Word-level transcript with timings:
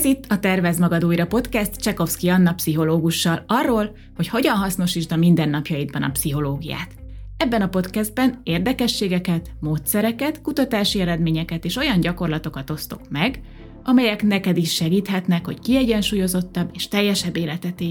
Ez 0.00 0.06
itt 0.06 0.24
a 0.28 0.38
Tervez 0.38 0.78
Magad 0.78 1.04
Újra 1.04 1.26
podcast 1.26 1.76
Csekovszki 1.76 2.28
Anna 2.28 2.54
pszichológussal 2.54 3.44
arról, 3.46 3.96
hogy 4.16 4.28
hogyan 4.28 4.56
hasznosítsd 4.56 5.12
a 5.12 5.16
mindennapjaidban 5.16 6.02
a 6.02 6.10
pszichológiát. 6.10 6.88
Ebben 7.36 7.62
a 7.62 7.68
podcastben 7.68 8.40
érdekességeket, 8.42 9.50
módszereket, 9.60 10.42
kutatási 10.42 11.00
eredményeket 11.00 11.64
és 11.64 11.76
olyan 11.76 12.00
gyakorlatokat 12.00 12.70
osztok 12.70 13.00
meg, 13.10 13.40
amelyek 13.82 14.22
neked 14.22 14.56
is 14.56 14.74
segíthetnek, 14.74 15.44
hogy 15.44 15.60
kiegyensúlyozottabb 15.60 16.70
és 16.72 16.88
teljesebb 16.88 17.36
életet 17.36 17.82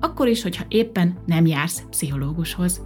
akkor 0.00 0.28
is, 0.28 0.42
hogyha 0.42 0.64
éppen 0.68 1.18
nem 1.26 1.46
jársz 1.46 1.82
pszichológushoz. 1.90 2.82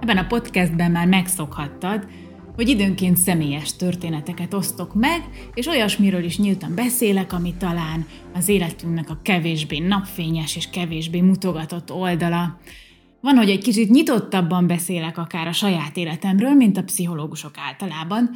Ebben 0.00 0.16
a 0.16 0.26
podcastben 0.26 0.90
már 0.90 1.06
megszokhattad, 1.06 2.06
hogy 2.54 2.68
időnként 2.68 3.16
személyes 3.16 3.76
történeteket 3.76 4.54
osztok 4.54 4.94
meg, 4.94 5.22
és 5.54 5.66
olyasmiről 5.66 6.24
is 6.24 6.38
nyíltan 6.38 6.74
beszélek, 6.74 7.32
ami 7.32 7.54
talán 7.58 8.06
az 8.34 8.48
életünknek 8.48 9.10
a 9.10 9.20
kevésbé 9.22 9.78
napfényes 9.78 10.56
és 10.56 10.70
kevésbé 10.70 11.20
mutogatott 11.20 11.92
oldala. 11.92 12.58
Van, 13.20 13.36
hogy 13.36 13.50
egy 13.50 13.62
kicsit 13.62 13.90
nyitottabban 13.90 14.66
beszélek 14.66 15.18
akár 15.18 15.46
a 15.46 15.52
saját 15.52 15.96
életemről, 15.96 16.54
mint 16.54 16.76
a 16.76 16.84
pszichológusok 16.84 17.54
általában. 17.58 18.30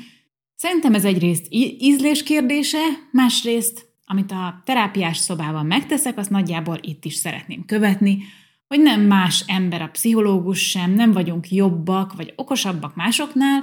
Szerintem 0.56 0.94
ez 0.94 1.04
egyrészt 1.04 1.46
ízlés 1.78 2.22
kérdése, 2.22 2.78
másrészt, 3.12 3.86
amit 4.06 4.32
a 4.32 4.62
terápiás 4.64 5.16
szobában 5.16 5.66
megteszek, 5.66 6.18
azt 6.18 6.30
nagyjából 6.30 6.78
itt 6.80 7.04
is 7.04 7.14
szeretném 7.14 7.64
követni, 7.64 8.18
hogy 8.66 8.80
nem 8.80 9.00
más 9.00 9.44
ember 9.46 9.82
a 9.82 9.88
pszichológus 9.88 10.68
sem, 10.68 10.94
nem 10.94 11.12
vagyunk 11.12 11.50
jobbak 11.50 12.16
vagy 12.16 12.32
okosabbak 12.36 12.94
másoknál, 12.94 13.62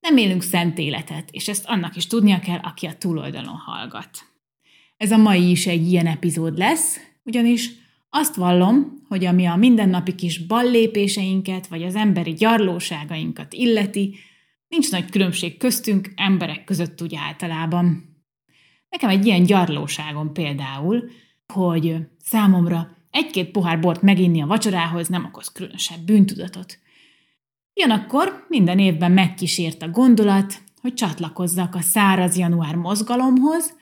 nem 0.00 0.16
élünk 0.16 0.42
szent 0.42 0.78
életet, 0.78 1.28
és 1.30 1.48
ezt 1.48 1.66
annak 1.66 1.96
is 1.96 2.06
tudnia 2.06 2.38
kell, 2.38 2.58
aki 2.58 2.86
a 2.86 2.96
túloldalon 2.96 3.56
hallgat. 3.56 4.10
Ez 4.96 5.10
a 5.10 5.16
mai 5.16 5.50
is 5.50 5.66
egy 5.66 5.90
ilyen 5.90 6.06
epizód 6.06 6.58
lesz, 6.58 7.00
ugyanis 7.22 7.70
azt 8.10 8.34
vallom, 8.34 9.02
hogy 9.08 9.24
ami 9.24 9.46
a 9.46 9.56
mindennapi 9.56 10.14
kis 10.14 10.46
ballépéseinket, 10.46 11.66
vagy 11.66 11.82
az 11.82 11.94
emberi 11.94 12.32
gyarlóságainkat 12.32 13.52
illeti, 13.52 14.16
nincs 14.68 14.90
nagy 14.90 15.10
különbség 15.10 15.56
köztünk 15.56 16.12
emberek 16.16 16.64
között 16.64 17.02
úgy 17.02 17.14
általában. 17.14 18.16
Nekem 18.88 19.08
egy 19.08 19.26
ilyen 19.26 19.42
gyarlóságom 19.42 20.32
például, 20.32 21.10
hogy 21.52 21.96
számomra 22.18 22.96
egy-két 23.10 23.50
pohár 23.50 23.80
bort 23.80 24.02
meginni 24.02 24.42
a 24.42 24.46
vacsorához 24.46 25.08
nem 25.08 25.24
okoz 25.24 25.52
különösebb 25.52 26.00
bűntudatot. 26.00 26.78
Ugyanakkor 27.78 28.44
minden 28.48 28.78
évben 28.78 29.12
megkísért 29.12 29.82
a 29.82 29.88
gondolat, 29.88 30.62
hogy 30.80 30.94
csatlakozzak 30.94 31.74
a 31.74 31.80
száraz 31.80 32.36
január 32.36 32.74
mozgalomhoz, 32.74 33.76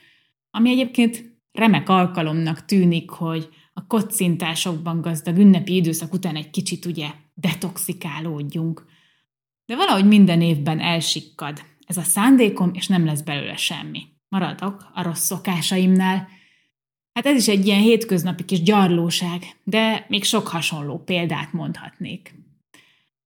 ami 0.51 0.71
egyébként 0.71 1.39
remek 1.53 1.89
alkalomnak 1.89 2.65
tűnik, 2.65 3.11
hogy 3.11 3.49
a 3.73 3.87
kocintásokban 3.87 5.01
gazdag 5.01 5.39
ünnepi 5.39 5.75
időszak 5.75 6.13
után 6.13 6.37
egy 6.37 6.51
kicsit 6.51 6.85
ugye 6.85 7.11
detoxikálódjunk. 7.35 8.85
De 9.67 9.77
valahogy 9.77 10.07
minden 10.07 10.41
évben 10.41 10.81
elsikkad. 10.81 11.63
Ez 11.87 11.97
a 11.97 12.03
szándékom, 12.03 12.71
és 12.75 12.87
nem 12.87 13.05
lesz 13.05 13.21
belőle 13.21 13.57
semmi. 13.57 14.03
Maradok 14.29 14.91
a 14.95 15.03
rossz 15.03 15.25
szokásaimnál. 15.25 16.29
Hát 17.13 17.27
ez 17.27 17.37
is 17.37 17.49
egy 17.49 17.67
ilyen 17.67 17.81
hétköznapi 17.81 18.45
kis 18.45 18.63
gyarlóság, 18.63 19.43
de 19.65 20.07
még 20.09 20.25
sok 20.25 20.49
hasonló 20.49 20.99
példát 20.99 21.53
mondhatnék. 21.53 22.45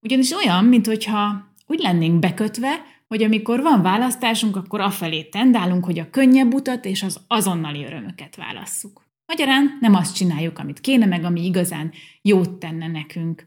Ugyanis 0.01 0.31
olyan, 0.33 0.65
mintha 0.65 1.49
úgy 1.67 1.79
lennénk 1.81 2.19
bekötve, 2.19 2.85
hogy 3.09 3.23
amikor 3.23 3.61
van 3.63 3.83
választásunk, 3.83 4.57
akkor 4.57 4.81
afelé 4.81 5.23
tendálunk, 5.23 5.85
hogy 5.85 5.99
a 5.99 6.11
könnyebb 6.11 6.55
utat 6.55 6.85
és 6.85 7.03
az 7.03 7.21
azonnali 7.27 7.85
örömöket 7.85 8.37
válasszuk. 8.37 9.09
Magyarán 9.27 9.79
nem 9.81 9.95
azt 9.95 10.15
csináljuk, 10.15 10.59
amit 10.59 10.81
kéne, 10.81 11.07
meg 11.07 11.25
ami 11.25 11.45
igazán 11.45 11.93
jót 12.23 12.51
tenne 12.51 12.87
nekünk. 12.87 13.47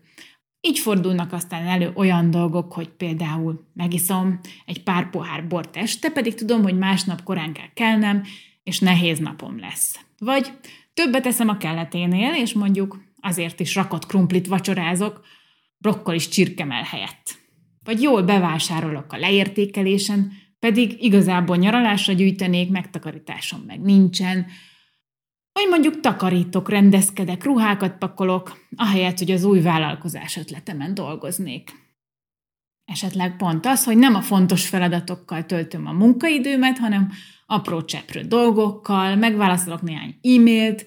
Így 0.62 0.80
fordulnak 0.80 1.34
aztán 1.34 1.68
elő 1.68 1.91
olyan 1.96 2.30
dolgok, 2.30 2.74
hogy 2.74 2.90
például 2.90 3.68
megiszom 3.74 4.40
egy 4.66 4.84
pár 4.84 5.09
pohár 5.09 5.47
bort 5.47 5.78
este, 5.78 6.09
pedig 6.09 6.34
tudom, 6.34 6.64
hogy 6.64 6.78
másnap 6.78 7.24
korán 7.24 7.53
kell 7.53 7.74
kelnem, 7.74 8.24
és 8.64 8.80
nehéz 8.80 9.20
napom 9.20 9.59
lesz. 9.59 10.00
Vagy 10.18 10.52
többet 10.94 11.25
eszem 11.25 11.50
a 11.50 11.58
kelleténél, 11.58 12.34
és 12.34 12.53
mondjuk 12.53 13.03
azért 13.22 13.59
is 13.59 13.75
rakott 13.75 14.06
krumplit 14.06 14.47
vacsorázok, 14.47 15.22
brokkolis 15.84 16.28
csirkemel 16.28 16.84
helyett. 16.84 17.38
Vagy 17.84 18.02
jól 18.02 18.24
bevásárolok 18.24 19.14
a 19.14 19.18
leértékelésen, 19.18 20.32
pedig 20.60 21.04
igazából 21.04 21.58
nyaralásra 21.58 22.14
gyűjtenék, 22.14 22.70
megtakarításom 22.70 23.62
meg 23.68 23.82
nincsen, 23.82 24.46
vagy 25.54 25.68
mondjuk 25.70 26.00
takarítok, 26.00 26.70
rendezkedek, 26.70 27.44
ruhákat 27.44 27.98
pakolok, 27.98 28.68
ahelyett, 28.76 29.18
hogy 29.18 29.32
az 29.32 29.44
új 29.44 29.62
vállalkozás 29.62 30.38
ötletemen 30.38 30.94
dolgoznék. 30.94 31.72
Esetleg 32.86 33.36
pont 33.36 33.66
az, 33.66 33.84
hogy 33.84 33.98
nem 33.98 34.16
a 34.16 34.22
fontos 34.22 34.68
feladatokkal 34.68 35.46
töltöm 35.46 35.88
a 35.88 35.92
munkaidőmet, 35.92 36.78
hanem 36.78 37.12
apró 37.46 37.82
cseprő 37.82 38.22
dolgokkal, 38.22 39.16
megválaszolok 39.16 39.82
néhány 39.82 40.20
e-mailt, 40.22 40.86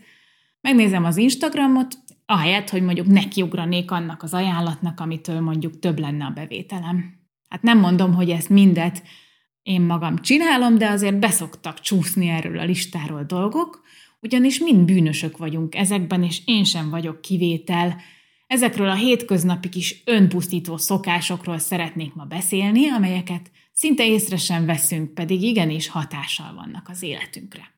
megnézem 0.61 1.05
az 1.05 1.17
Instagramot, 1.17 1.99
ahelyett, 2.27 2.71
hogy 2.71 2.83
mondjuk 2.83 3.07
nekiugranék 3.07 3.91
annak 3.91 4.23
az 4.23 4.35
ajánlatnak, 4.35 5.01
amitől 5.01 5.41
mondjuk 5.41 5.79
több 5.79 5.99
lenne 5.99 6.25
a 6.25 6.31
bevételem. 6.31 7.15
Hát 7.49 7.63
nem 7.63 7.79
mondom, 7.79 8.15
hogy 8.15 8.31
ezt 8.31 8.49
mindet 8.49 9.03
én 9.63 9.81
magam 9.81 10.19
csinálom, 10.19 10.79
de 10.79 10.89
azért 10.89 11.19
beszoktak 11.19 11.81
csúszni 11.81 12.29
erről 12.29 12.59
a 12.59 12.65
listáról 12.65 13.23
dolgok, 13.23 13.83
ugyanis 14.21 14.59
mind 14.59 14.85
bűnösök 14.85 15.37
vagyunk 15.37 15.75
ezekben, 15.75 16.23
és 16.23 16.41
én 16.45 16.65
sem 16.65 16.91
vagyok 16.91 17.21
kivétel. 17.21 17.97
Ezekről 18.47 18.89
a 18.89 18.95
hétköznapi 18.95 19.69
kis 19.69 20.03
önpusztító 20.05 20.77
szokásokról 20.77 21.59
szeretnék 21.59 22.15
ma 22.15 22.25
beszélni, 22.25 22.89
amelyeket 22.89 23.51
szinte 23.73 24.07
észre 24.07 24.37
sem 24.37 24.67
veszünk, 24.67 25.15
pedig 25.15 25.43
igenis 25.43 25.89
hatással 25.89 26.55
vannak 26.55 26.89
az 26.89 27.03
életünkre. 27.03 27.75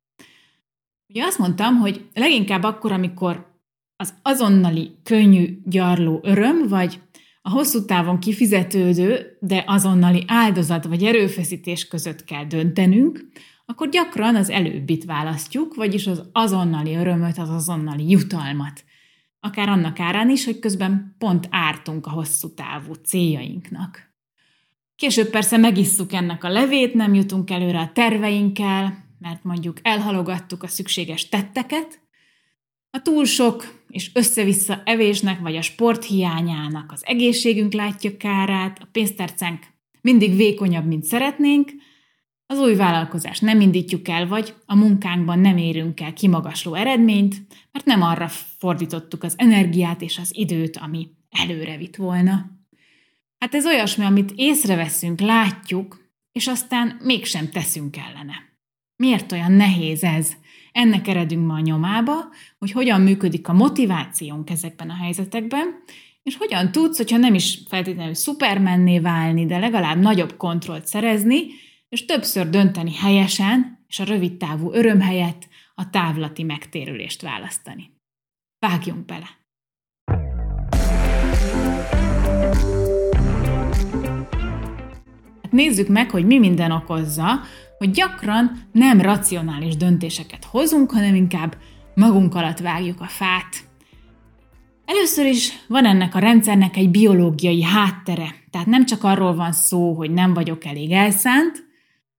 Ugye 1.07 1.25
azt 1.25 1.39
mondtam, 1.39 1.77
hogy 1.77 2.09
leginkább 2.15 2.63
akkor, 2.63 2.93
amikor 2.93 3.58
az 4.01 4.15
azonnali, 4.23 4.99
könnyű, 5.03 5.59
gyarló 5.65 6.21
öröm, 6.23 6.69
vagy 6.69 7.01
a 7.43 7.51
hosszú 7.51 7.85
távon 7.85 8.19
kifizetődő, 8.19 9.37
de 9.41 9.65
azonnali 9.67 10.25
áldozat 10.27 10.85
vagy 10.85 11.05
erőfeszítés 11.05 11.89
között 11.89 12.25
kell 12.25 12.45
döntenünk, 12.45 13.27
akkor 13.67 13.89
gyakran 13.89 14.37
az 14.37 14.51
előbbit 14.51 15.05
választjuk, 15.05 15.75
vagyis 15.75 16.07
az 16.07 16.23
azonnali 16.33 16.95
örömöt, 16.95 17.39
az 17.39 17.51
azonnali 17.51 18.11
jutalmat. 18.11 18.85
Akár 19.41 19.69
annak 19.69 20.01
árán 20.01 20.31
is, 20.31 20.45
hogy 20.45 20.59
közben 20.59 21.15
pont 21.19 21.49
ártunk 21.51 22.07
a 22.07 22.11
hosszú 22.11 22.55
távú 22.55 22.93
céljainknak. 22.93 24.15
Később 24.97 25.31
persze 25.31 25.57
megisszuk 25.57 26.13
ennek 26.13 26.45
a 26.45 26.49
levét, 26.49 26.95
nem 26.95 27.15
jutunk 27.15 27.51
előre 27.51 27.79
a 27.79 27.93
terveinkkel, 27.93 29.05
mert 29.19 29.45
mondjuk 29.45 29.79
elhalogattuk 29.83 30.63
a 30.63 30.69
szükséges 30.69 31.29
tetteket, 31.29 32.08
a 32.91 33.03
túl 33.03 33.25
sok 33.25 33.85
és 33.89 34.11
össze-vissza 34.15 34.83
evésnek 34.85 35.41
vagy 35.41 35.57
a 35.57 35.63
sport 35.63 36.05
hiányának 36.05 36.93
az 36.93 37.03
egészségünk 37.07 37.73
látja 37.73 38.17
kárát, 38.17 38.79
a 38.79 38.89
pénztárcánk 38.93 39.67
mindig 40.01 40.37
vékonyabb, 40.37 40.87
mint 40.87 41.05
szeretnénk, 41.05 41.73
az 42.51 42.59
új 42.59 42.75
vállalkozást 42.75 43.43
nem 43.43 43.61
indítjuk 43.61 44.09
el, 44.09 44.27
vagy 44.27 44.55
a 44.67 44.75
munkánkban 44.75 45.39
nem 45.39 45.57
érünk 45.57 46.01
el 46.01 46.13
kimagasló 46.13 46.75
eredményt, 46.75 47.37
mert 47.73 47.85
nem 47.85 48.03
arra 48.03 48.29
fordítottuk 48.59 49.23
az 49.23 49.35
energiát 49.37 50.03
és 50.03 50.19
az 50.19 50.31
időt, 50.35 50.77
ami 50.77 51.09
előre 51.31 51.77
vitt 51.77 51.97
volna. 51.97 52.51
Hát 53.39 53.55
ez 53.55 53.67
olyasmi, 53.67 54.05
amit 54.05 54.33
észreveszünk, 54.35 55.21
látjuk, 55.21 56.11
és 56.33 56.47
aztán 56.47 57.01
mégsem 57.03 57.51
teszünk 57.51 57.97
ellene. 57.97 58.35
Miért 58.97 59.33
olyan 59.33 59.53
nehéz 59.53 60.03
ez? 60.03 60.33
Ennek 60.73 61.09
eredünk 61.09 61.47
ma 61.47 61.55
a 61.55 61.61
nyomába, 61.61 62.15
hogy 62.59 62.71
hogyan 62.71 63.01
működik 63.01 63.49
a 63.49 63.53
motivációnk 63.53 64.51
ezekben 64.51 64.91
a 64.91 64.95
helyzetekben, 64.95 65.83
és 66.23 66.37
hogyan 66.37 66.73
tudsz, 66.73 66.97
hogyha 66.97 67.17
nem 67.17 67.35
is 67.35 67.59
feltétlenül 67.69 68.15
szupermenné 68.15 68.99
válni, 68.99 69.47
de 69.47 69.59
legalább 69.59 69.99
nagyobb 69.99 70.37
kontrollt 70.37 70.87
szerezni, 70.87 71.41
és 71.89 72.05
többször 72.05 72.51
dönteni 72.51 72.95
helyesen, 72.95 73.85
és 73.87 73.99
a 73.99 74.05
rövid 74.05 74.37
távú 74.37 74.73
öröm 74.73 75.01
helyett 75.01 75.49
a 75.75 75.91
távlati 75.91 76.43
megtérülést 76.43 77.23
választani. 77.23 77.91
Vágjunk 78.59 79.05
bele! 79.05 79.37
Hát 85.43 85.53
nézzük 85.53 85.89
meg, 85.89 86.11
hogy 86.11 86.27
mi 86.27 86.39
minden 86.39 86.71
okozza, 86.71 87.41
hogy 87.79 87.91
gyakran 87.91 88.69
nem 88.73 89.01
racionális 89.01 89.77
döntéseket 89.77 90.45
hozunk, 90.45 90.91
hanem 90.91 91.15
inkább 91.15 91.57
magunk 91.95 92.35
alatt 92.35 92.59
vágjuk 92.59 93.01
a 93.01 93.07
fát. 93.07 93.67
Először 94.85 95.27
is 95.27 95.53
van 95.67 95.85
ennek 95.85 96.15
a 96.15 96.19
rendszernek 96.19 96.77
egy 96.77 96.91
biológiai 96.91 97.63
háttere, 97.63 98.35
tehát 98.51 98.67
nem 98.67 98.87
csak 98.87 99.05
arról 99.05 99.35
van 99.35 99.53
szó, 99.53 99.95
hogy 99.95 100.11
nem 100.11 100.35
vagyok 100.35 100.65
elég 100.65 100.91
elszánt, 100.91 101.67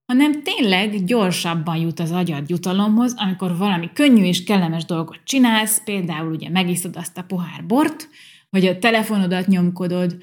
hanem 0.06 0.42
tényleg 0.42 1.04
gyorsabban 1.04 1.76
jut 1.76 2.00
az 2.00 2.10
agyad 2.10 2.48
jutalomhoz, 2.48 3.14
amikor 3.16 3.56
valami 3.56 3.90
könnyű 3.92 4.24
és 4.24 4.44
kellemes 4.44 4.84
dolgot 4.84 5.20
csinálsz, 5.24 5.82
például 5.84 6.32
ugye 6.32 6.50
megiszod 6.50 6.96
azt 6.96 7.18
a 7.18 7.22
pohár 7.22 7.66
bort, 7.66 8.08
vagy 8.50 8.66
a 8.66 8.78
telefonodat 8.78 9.46
nyomkodod 9.46 10.16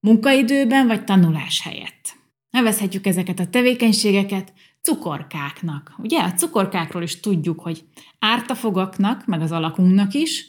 munkaidőben 0.00 0.86
vagy 0.86 1.04
tanulás 1.04 1.60
helyett. 1.62 2.16
Nevezhetjük 2.50 3.06
ezeket 3.06 3.38
a 3.38 3.46
tevékenységeket 3.46 4.52
cukorkáknak. 4.84 5.92
Ugye 5.98 6.20
a 6.20 6.32
cukorkákról 6.32 7.02
is 7.02 7.20
tudjuk, 7.20 7.60
hogy 7.60 7.84
árt 8.18 8.50
a 8.50 8.54
fogaknak, 8.54 9.26
meg 9.26 9.40
az 9.40 9.52
alakunknak 9.52 10.14
is, 10.14 10.46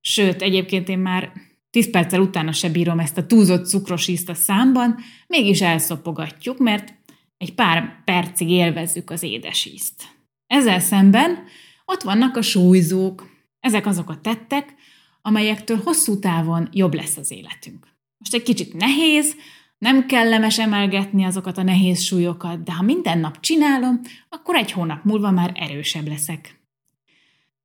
sőt, 0.00 0.42
egyébként 0.42 0.88
én 0.88 0.98
már 0.98 1.32
10 1.70 1.90
perccel 1.90 2.20
utána 2.20 2.52
se 2.52 2.70
bírom 2.70 2.98
ezt 2.98 3.18
a 3.18 3.26
túlzott 3.26 3.66
cukros 3.66 4.08
ízt 4.08 4.28
a 4.28 4.34
számban, 4.34 4.98
mégis 5.26 5.60
elszopogatjuk, 5.60 6.58
mert 6.58 6.94
egy 7.36 7.54
pár 7.54 8.04
percig 8.04 8.50
élvezzük 8.50 9.10
az 9.10 9.22
édes 9.22 9.64
ízt. 9.64 10.02
Ezzel 10.46 10.80
szemben 10.80 11.44
ott 11.84 12.02
vannak 12.02 12.36
a 12.36 12.42
súlyzók. 12.42 13.26
Ezek 13.60 13.86
azok 13.86 14.10
a 14.10 14.20
tettek, 14.20 14.74
amelyektől 15.22 15.80
hosszú 15.84 16.18
távon 16.18 16.68
jobb 16.72 16.94
lesz 16.94 17.16
az 17.16 17.30
életünk. 17.30 17.86
Most 18.18 18.34
egy 18.34 18.42
kicsit 18.42 18.74
nehéz, 18.74 19.36
nem 19.78 20.06
kellemes 20.06 20.58
emelgetni 20.58 21.24
azokat 21.24 21.58
a 21.58 21.62
nehéz 21.62 22.02
súlyokat, 22.02 22.62
de 22.62 22.72
ha 22.72 22.82
minden 22.82 23.18
nap 23.18 23.40
csinálom, 23.40 24.00
akkor 24.28 24.56
egy 24.56 24.72
hónap 24.72 25.04
múlva 25.04 25.30
már 25.30 25.52
erősebb 25.54 26.08
leszek. 26.08 26.60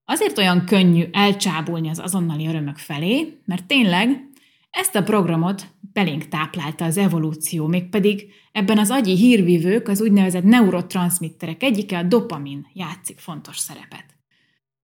Azért 0.05 0.37
olyan 0.37 0.65
könnyű 0.65 1.03
elcsábulni 1.11 1.89
az 1.89 1.99
azonnali 1.99 2.47
örömök 2.47 2.77
felé, 2.77 3.39
mert 3.45 3.65
tényleg 3.65 4.29
ezt 4.69 4.95
a 4.95 5.03
programot 5.03 5.67
belénk 5.93 6.27
táplálta 6.27 6.85
az 6.85 6.97
evolúció, 6.97 7.67
mégpedig 7.67 8.31
ebben 8.51 8.77
az 8.77 8.89
agyi 8.89 9.15
hírvívők, 9.15 9.87
az 9.87 10.01
úgynevezett 10.01 10.43
neurotranszmitterek 10.43 11.63
egyike, 11.63 11.97
a 11.97 12.03
dopamin 12.03 12.67
játszik 12.73 13.19
fontos 13.19 13.57
szerepet. 13.57 14.05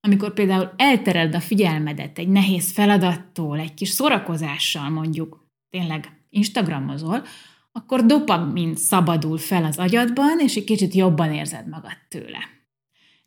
Amikor 0.01 0.33
például 0.33 0.73
eltereld 0.77 1.35
a 1.35 1.39
figyelmedet 1.39 2.19
egy 2.19 2.27
nehéz 2.27 2.71
feladattól, 2.71 3.59
egy 3.59 3.73
kis 3.73 3.89
szórakozással 3.89 4.89
mondjuk, 4.89 5.47
tényleg 5.69 6.18
Instagramozol, 6.29 7.23
akkor 7.71 8.05
dopamin 8.05 8.75
szabadul 8.75 9.37
fel 9.37 9.63
az 9.63 9.77
agyadban, 9.77 10.39
és 10.39 10.55
egy 10.55 10.63
kicsit 10.63 10.93
jobban 10.93 11.33
érzed 11.33 11.67
magad 11.67 11.97
tőle. 12.09 12.39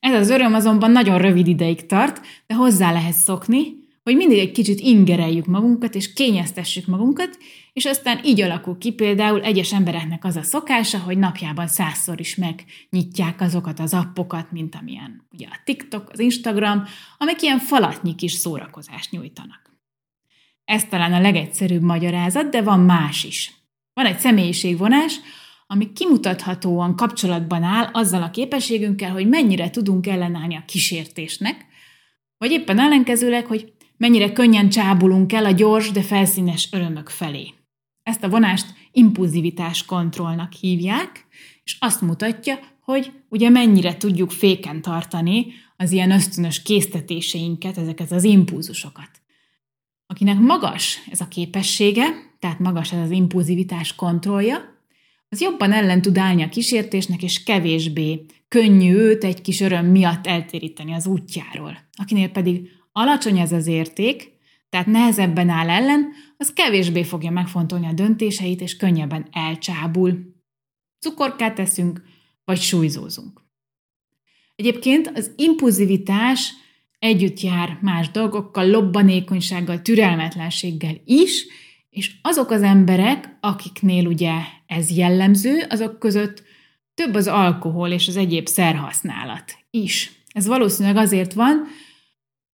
Ez 0.01 0.15
az 0.15 0.31
öröm 0.31 0.55
azonban 0.55 0.91
nagyon 0.91 1.19
rövid 1.19 1.47
ideig 1.47 1.87
tart, 1.87 2.21
de 2.47 2.55
hozzá 2.55 2.93
lehet 2.93 3.15
szokni, 3.15 3.81
hogy 4.03 4.17
mindig 4.17 4.39
egy 4.39 4.53
kicsit 4.53 4.81
ingereljük 4.81 5.47
magunkat, 5.47 5.95
és 5.95 6.13
kényeztessük 6.13 6.87
magunkat, 6.87 7.39
és 7.73 7.85
aztán 7.85 8.21
így 8.25 8.41
alakul 8.41 8.79
ki 8.79 8.93
például 8.93 9.43
egyes 9.43 9.73
embereknek 9.73 10.25
az 10.25 10.37
a 10.37 10.43
szokása, 10.43 10.99
hogy 10.99 11.19
napjában 11.19 11.67
százszor 11.67 12.21
is 12.21 12.37
megnyitják 12.37 13.41
azokat 13.41 13.81
az 13.81 13.95
appokat, 13.95 14.53
mint 14.53 14.75
amilyen 14.75 15.27
ugye 15.33 15.47
a 15.47 15.61
TikTok, 15.65 16.11
az 16.13 16.19
Instagram, 16.19 16.85
amik 17.19 17.43
ilyen 17.43 17.59
falatnyi 17.59 18.15
kis 18.15 18.33
szórakozást 18.33 19.11
nyújtanak. 19.11 19.72
Ez 20.65 20.85
talán 20.85 21.13
a 21.13 21.21
legegyszerűbb 21.21 21.83
magyarázat, 21.83 22.51
de 22.51 22.63
van 22.63 22.81
más 22.81 23.25
is. 23.25 23.53
Van 23.93 24.07
egy 24.07 24.19
személyiségvonás, 24.19 25.21
ami 25.67 25.93
kimutathatóan 25.93 26.97
kapcsolatban 26.97 27.63
áll 27.63 27.89
azzal 27.93 28.23
a 28.23 28.31
képességünkkel, 28.31 29.11
hogy 29.11 29.29
mennyire 29.29 29.71
tudunk 29.71 30.07
ellenállni 30.07 30.57
a 30.57 30.65
kísértésnek, 30.67 31.67
vagy 32.39 32.51
éppen 32.51 32.79
ellenkezőleg, 32.79 33.47
hogy 33.47 33.73
mennyire 33.97 34.33
könnyen 34.33 34.69
csábulunk 34.69 35.33
el 35.33 35.45
a 35.45 35.51
gyors, 35.51 35.91
de 35.91 36.03
felszínes 36.03 36.69
örömök 36.73 37.09
felé. 37.09 37.55
Ezt 38.03 38.25
a 38.25 38.29
vonást 38.29 38.67
impulzivitás 38.91 39.85
kontrollnak 39.85 40.53
hívják, 40.53 41.27
és 41.65 41.77
azt 41.81 42.01
mutatja, 42.01 42.59
hogy 42.81 43.13
ugye 43.29 43.49
mennyire 43.49 43.97
tudjuk 43.97 44.31
féken 44.31 44.83
tartani 44.83 45.47
az 45.77 45.93
ilyen 45.93 46.11
ösztönös 46.11 46.63
késztetéseinket, 46.63 47.79
ezeket 47.79 48.13
az 48.13 48.25
impulzusokat. 48.25 49.22
Akinek 50.13 50.39
magas 50.39 51.01
ez 51.11 51.21
a 51.21 51.29
képessége, 51.29 52.05
tehát 52.39 52.59
magas 52.59 52.93
ez 52.93 52.99
az 52.99 53.11
impulzivitás 53.11 53.95
kontrollja, 53.95 54.57
az 55.29 55.41
jobban 55.41 55.73
ellen 55.73 56.03
tud 56.03 56.19
állni 56.19 56.43
a 56.43 56.49
kísértésnek, 56.49 57.23
és 57.23 57.43
kevésbé 57.43 58.27
könnyű 58.49 58.95
őt 58.95 59.25
egy 59.25 59.41
kis 59.41 59.61
öröm 59.61 59.87
miatt 59.87 60.27
eltéríteni 60.27 60.93
az 60.93 61.07
útjáról. 61.07 61.79
Akinél 61.93 62.29
pedig 62.29 62.69
alacsony 62.93 63.39
ez 63.39 63.53
az 63.53 63.67
érték, 63.67 64.33
tehát 64.69 64.87
nehezebben 64.87 65.49
áll 65.49 65.71
ellen, 65.71 66.13
az 66.37 66.53
kevésbé 66.53 67.03
fogja 67.03 67.31
megfontolni 67.31 67.87
a 67.87 67.93
döntéseit, 67.93 68.61
és 68.61 68.77
könnyebben 68.77 69.29
elcsábul. 69.31 70.19
Cukorkát 70.99 71.55
teszünk, 71.55 72.03
vagy 72.45 72.61
súlyzózunk. 72.61 73.41
Egyébként 74.55 75.13
az 75.15 75.31
impulzivitás 75.37 76.53
együtt 77.03 77.41
jár 77.41 77.79
más 77.81 78.11
dolgokkal, 78.11 78.71
lobbanékonysággal, 78.71 79.83
türelmetlenséggel 79.83 80.95
is, 81.05 81.47
és 81.91 82.15
azok 82.23 82.51
az 82.51 82.63
emberek, 82.63 83.37
akiknél 83.41 84.07
ugye 84.07 84.33
ez 84.67 84.91
jellemző, 84.91 85.65
azok 85.69 85.99
között 85.99 86.43
több 86.95 87.15
az 87.15 87.27
alkohol 87.27 87.91
és 87.91 88.09
az 88.09 88.17
egyéb 88.17 88.47
szerhasználat 88.47 89.57
is. 89.71 90.13
Ez 90.33 90.47
valószínűleg 90.47 90.97
azért 90.97 91.33
van, 91.33 91.67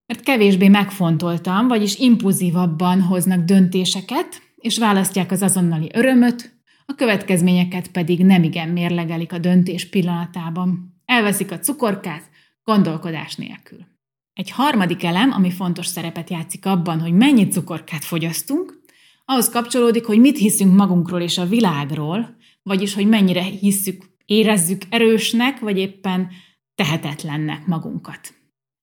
mert 0.06 0.20
kevésbé 0.20 0.68
megfontoltam, 0.68 1.68
vagyis 1.68 1.98
impulzívabban 1.98 3.00
hoznak 3.00 3.44
döntéseket, 3.44 4.42
és 4.56 4.78
választják 4.78 5.30
az 5.30 5.42
azonnali 5.42 5.90
örömöt, 5.94 6.60
a 6.86 6.94
következményeket 6.94 7.88
pedig 7.90 8.24
nemigen 8.24 8.68
mérlegelik 8.68 9.32
a 9.32 9.38
döntés 9.38 9.88
pillanatában. 9.88 11.00
Elveszik 11.04 11.50
a 11.50 11.58
cukorkát, 11.58 12.22
gondolkodás 12.64 13.34
nélkül. 13.34 13.96
Egy 14.38 14.50
harmadik 14.50 15.04
elem, 15.04 15.32
ami 15.32 15.50
fontos 15.50 15.86
szerepet 15.86 16.30
játszik 16.30 16.66
abban, 16.66 17.00
hogy 17.00 17.12
mennyi 17.12 17.48
cukorkát 17.48 18.04
fogyasztunk, 18.04 18.80
ahhoz 19.24 19.48
kapcsolódik, 19.48 20.04
hogy 20.04 20.18
mit 20.18 20.38
hiszünk 20.38 20.74
magunkról 20.74 21.20
és 21.20 21.38
a 21.38 21.46
világról, 21.46 22.36
vagyis 22.62 22.94
hogy 22.94 23.08
mennyire 23.08 23.42
hisszük, 23.42 24.04
érezzük 24.24 24.82
erősnek, 24.88 25.60
vagy 25.60 25.78
éppen 25.78 26.28
tehetetlennek 26.74 27.66
magunkat. 27.66 28.34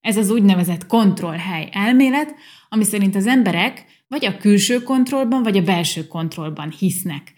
Ez 0.01 0.17
az 0.17 0.29
úgynevezett 0.29 0.85
kontrollhely 0.85 1.69
elmélet, 1.71 2.35
ami 2.69 2.83
szerint 2.83 3.15
az 3.15 3.27
emberek 3.27 3.85
vagy 4.07 4.25
a 4.25 4.37
külső 4.37 4.83
kontrollban, 4.83 5.43
vagy 5.43 5.57
a 5.57 5.63
belső 5.63 6.07
kontrollban 6.07 6.69
hisznek. 6.69 7.33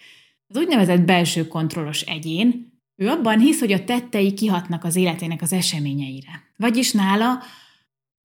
Az 0.48 0.58
úgynevezett 0.58 1.02
belső 1.02 1.48
kontrollos 1.48 2.02
egyén, 2.02 2.74
ő 2.96 3.08
abban 3.08 3.40
hisz, 3.40 3.60
hogy 3.60 3.72
a 3.72 3.84
tettei 3.84 4.34
kihatnak 4.34 4.84
az 4.84 4.96
életének 4.96 5.42
az 5.42 5.54
eseményeire. 5.54 6.44
Vagyis 6.56 6.92
nála 6.92 7.44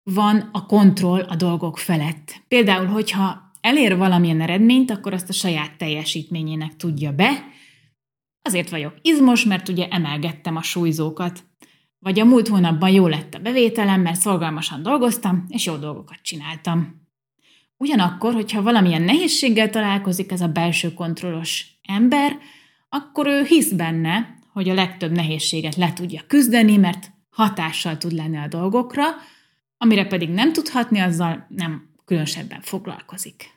van 0.04 0.50
a 0.52 0.66
kontroll 0.66 1.22
a 1.22 1.36
dolgok 1.36 1.78
felett. 1.78 2.44
Például, 2.48 2.86
hogyha 2.86 3.52
elér 3.62 3.98
valamilyen 3.98 4.42
eredményt, 4.42 4.92
akkor 4.92 5.14
azt 5.14 5.30
a 5.30 5.34
saját 5.34 5.78
teljesítményének 5.78 6.76
tudja 6.76 7.12
be. 7.12 7.46
Azért 8.42 8.70
vagyok 8.70 8.94
izmos, 9.02 9.46
mert 9.46 9.70
ugye 9.70 9.88
emelgettem 9.88 10.56
a 10.56 10.62
súlyzókat. 10.62 11.44
Vagy 12.00 12.20
a 12.20 12.26
múlt 12.26 12.48
hónapban 12.48 12.90
jó 12.90 13.08
lett 13.08 13.34
a 13.34 13.40
bevételem, 13.40 14.02
mert 14.02 14.20
szolgalmasan 14.20 14.84
dolgoztam, 14.84 15.46
és 15.48 15.66
jó 15.66 15.76
dolgokat 15.76 16.20
csináltam. 16.22 17.00
Ugyanakkor, 17.78 18.34
hogyha 18.34 18.62
valamilyen 18.62 19.02
nehézséggel 19.02 19.70
találkozik 19.70 20.32
ez 20.32 20.42
a 20.42 20.48
belső 20.48 20.94
kontrollos 20.94 21.66
ember, 21.88 22.38
akkor 22.90 23.28
ő 23.28 23.44
hisz 23.44 23.72
benne, 23.72 24.36
hogy 24.54 24.70
a 24.70 24.74
legtöbb 24.74 25.12
nehézséget 25.12 25.76
le 25.76 25.94
tudja 25.94 26.22
küzdeni, 26.28 26.78
mert 26.78 27.12
hatással 27.30 27.98
tud 27.98 28.12
lenni 28.12 28.38
a 28.38 28.48
dolgokra, 28.48 29.06
amire 29.82 30.06
pedig 30.06 30.30
nem 30.30 30.54
tudhatni, 30.54 31.00
azzal 31.00 31.46
nem 31.50 31.90
különösebben 32.06 32.62
foglalkozik. 32.62 33.50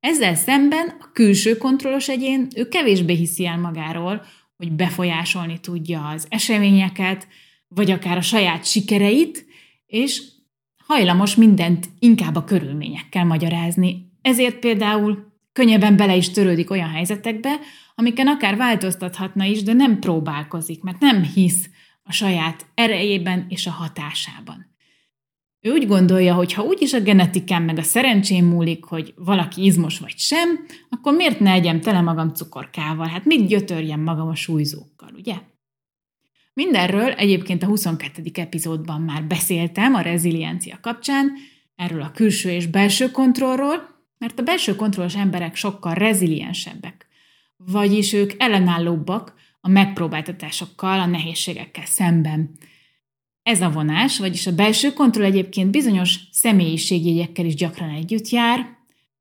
Ezzel 0.00 0.34
szemben 0.34 0.88
a 1.00 1.12
külső 1.12 1.56
kontrollos 1.56 2.08
egyén 2.08 2.48
ő 2.56 2.68
kevésbé 2.68 3.14
hiszi 3.14 3.46
el 3.46 3.58
magáról, 3.58 4.24
hogy 4.56 4.72
befolyásolni 4.72 5.60
tudja 5.60 6.08
az 6.08 6.26
eseményeket, 6.28 7.28
vagy 7.68 7.90
akár 7.90 8.16
a 8.16 8.20
saját 8.20 8.66
sikereit, 8.66 9.46
és 9.86 10.22
hajlamos 10.86 11.34
mindent 11.34 11.88
inkább 11.98 12.36
a 12.36 12.44
körülményekkel 12.44 13.24
magyarázni. 13.24 14.12
Ezért 14.22 14.58
például 14.58 15.32
könnyebben 15.52 15.96
bele 15.96 16.16
is 16.16 16.30
törődik 16.30 16.70
olyan 16.70 16.90
helyzetekbe, 16.90 17.58
amiken 17.94 18.26
akár 18.26 18.56
változtathatna 18.56 19.44
is, 19.44 19.62
de 19.62 19.72
nem 19.72 19.98
próbálkozik, 19.98 20.82
mert 20.82 21.00
nem 21.00 21.22
hisz 21.22 21.68
a 22.02 22.12
saját 22.12 22.66
erejében 22.74 23.46
és 23.48 23.66
a 23.66 23.70
hatásában. 23.70 24.69
Ő 25.60 25.70
úgy 25.70 25.86
gondolja, 25.86 26.34
hogy 26.34 26.52
ha 26.52 26.62
úgyis 26.62 26.92
a 26.92 27.00
genetikán 27.00 27.62
meg 27.62 27.78
a 27.78 27.82
szerencsém 27.82 28.46
múlik, 28.46 28.84
hogy 28.84 29.14
valaki 29.16 29.64
izmos 29.64 29.98
vagy 29.98 30.14
sem, 30.16 30.66
akkor 30.88 31.14
miért 31.14 31.40
ne 31.40 31.50
egyem 31.52 31.80
tele 31.80 32.00
magam 32.00 32.28
cukorkával? 32.28 33.06
Hát 33.06 33.24
mit 33.24 33.46
gyötörjem 33.46 34.00
magam 34.00 34.28
a 34.28 34.34
súlyzókkal, 34.34 35.10
ugye? 35.14 35.34
Mindenről 36.52 37.10
egyébként 37.10 37.62
a 37.62 37.66
22. 37.66 38.22
epizódban 38.34 39.00
már 39.00 39.24
beszéltem 39.24 39.94
a 39.94 40.00
reziliencia 40.00 40.78
kapcsán, 40.82 41.32
erről 41.76 42.02
a 42.02 42.10
külső 42.10 42.50
és 42.50 42.66
belső 42.66 43.10
kontrollról, 43.10 43.88
mert 44.18 44.38
a 44.38 44.42
belső 44.42 44.76
kontrollos 44.76 45.16
emberek 45.16 45.56
sokkal 45.56 45.94
reziliensebbek, 45.94 47.06
vagyis 47.56 48.12
ők 48.12 48.32
ellenállóbbak 48.38 49.34
a 49.60 49.68
megpróbáltatásokkal, 49.68 51.00
a 51.00 51.06
nehézségekkel 51.06 51.86
szemben. 51.86 52.50
Ez 53.42 53.60
a 53.60 53.70
vonás, 53.70 54.18
vagyis 54.18 54.46
a 54.46 54.54
belső 54.54 54.92
kontroll 54.92 55.24
egyébként 55.24 55.70
bizonyos 55.70 56.18
személyiségjegyekkel 56.30 57.44
is 57.44 57.54
gyakran 57.54 57.90
együtt 57.90 58.28
jár, 58.28 58.58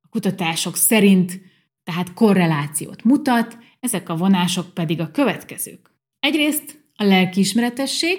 a 0.02 0.08
kutatások 0.10 0.76
szerint 0.76 1.42
tehát 1.84 2.14
korrelációt 2.14 3.04
mutat, 3.04 3.58
ezek 3.80 4.10
a 4.10 4.16
vonások 4.16 4.74
pedig 4.74 5.00
a 5.00 5.12
következők. 5.12 5.92
Egyrészt 6.20 6.84
a 6.96 7.04
lelkiismeretesség, 7.04 8.18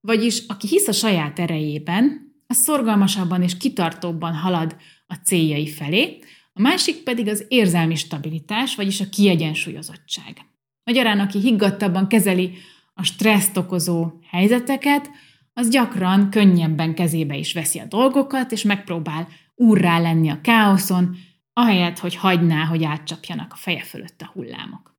vagyis 0.00 0.42
aki 0.46 0.66
hisz 0.66 0.88
a 0.88 0.92
saját 0.92 1.38
erejében, 1.38 2.32
az 2.46 2.56
szorgalmasabban 2.56 3.42
és 3.42 3.56
kitartóbban 3.56 4.34
halad 4.34 4.76
a 5.06 5.14
céljai 5.14 5.68
felé, 5.68 6.18
a 6.52 6.60
másik 6.60 7.02
pedig 7.02 7.28
az 7.28 7.44
érzelmi 7.48 7.94
stabilitás, 7.94 8.74
vagyis 8.74 9.00
a 9.00 9.08
kiegyensúlyozottság. 9.08 10.36
Magyarán, 10.84 11.20
aki 11.20 11.38
higgadtabban 11.38 12.08
kezeli 12.08 12.52
a 12.94 13.02
stresszt 13.02 13.56
okozó 13.56 14.10
helyzeteket, 14.30 15.10
az 15.54 15.68
gyakran 15.68 16.30
könnyebben 16.30 16.94
kezébe 16.94 17.36
is 17.36 17.52
veszi 17.52 17.78
a 17.78 17.84
dolgokat, 17.84 18.52
és 18.52 18.62
megpróbál 18.62 19.28
úrrá 19.54 19.98
lenni 19.98 20.30
a 20.30 20.40
káoszon, 20.40 21.16
ahelyett, 21.52 21.98
hogy 21.98 22.14
hagyná, 22.14 22.64
hogy 22.64 22.84
átcsapjanak 22.84 23.52
a 23.52 23.56
feje 23.56 23.82
fölött 23.82 24.20
a 24.20 24.30
hullámok. 24.32 24.96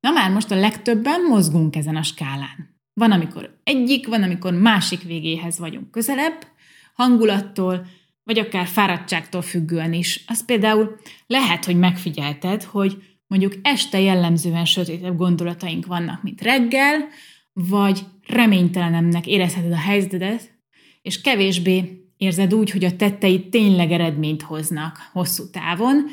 Na 0.00 0.10
már 0.10 0.30
most 0.30 0.50
a 0.50 0.60
legtöbben 0.60 1.22
mozgunk 1.22 1.76
ezen 1.76 1.96
a 1.96 2.02
skálán. 2.02 2.80
Van, 2.94 3.10
amikor 3.12 3.60
egyik, 3.64 4.06
van, 4.06 4.22
amikor 4.22 4.52
másik 4.52 5.02
végéhez 5.02 5.58
vagyunk 5.58 5.90
közelebb, 5.90 6.46
hangulattól, 6.94 7.86
vagy 8.24 8.38
akár 8.38 8.66
fáradtságtól 8.66 9.42
függően 9.42 9.92
is. 9.92 10.24
Az 10.26 10.44
például 10.44 10.98
lehet, 11.26 11.64
hogy 11.64 11.76
megfigyelted, 11.76 12.62
hogy 12.62 13.02
mondjuk 13.26 13.54
este 13.62 14.00
jellemzően 14.00 14.64
sötétebb 14.64 15.16
gondolataink 15.16 15.86
vannak, 15.86 16.22
mint 16.22 16.42
reggel, 16.42 17.08
vagy 17.52 18.04
reménytelenemnek 18.26 19.26
érezheted 19.26 19.72
a 19.72 19.76
helyzetedet, 19.76 20.58
és 21.02 21.20
kevésbé 21.20 22.06
érzed 22.16 22.54
úgy, 22.54 22.70
hogy 22.70 22.84
a 22.84 22.96
tetteid 22.96 23.48
tényleg 23.48 23.92
eredményt 23.92 24.42
hoznak 24.42 24.98
hosszú 25.12 25.50
távon, 25.50 26.04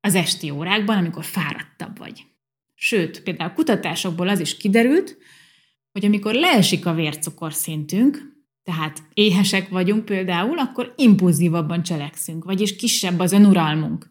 az 0.00 0.14
esti 0.14 0.50
órákban, 0.50 0.96
amikor 0.96 1.24
fáradtabb 1.24 1.98
vagy. 1.98 2.24
Sőt, 2.74 3.22
például 3.22 3.50
kutatásokból 3.50 4.28
az 4.28 4.40
is 4.40 4.56
kiderült, 4.56 5.16
hogy 5.92 6.04
amikor 6.04 6.34
leesik 6.34 6.86
a 6.86 6.94
vércukorszintünk, 6.94 8.32
tehát 8.62 9.02
éhesek 9.14 9.68
vagyunk 9.68 10.04
például, 10.04 10.58
akkor 10.58 10.94
impulzívabban 10.96 11.82
cselekszünk, 11.82 12.44
vagyis 12.44 12.76
kisebb 12.76 13.18
az 13.18 13.32
önuralmunk. 13.32 14.08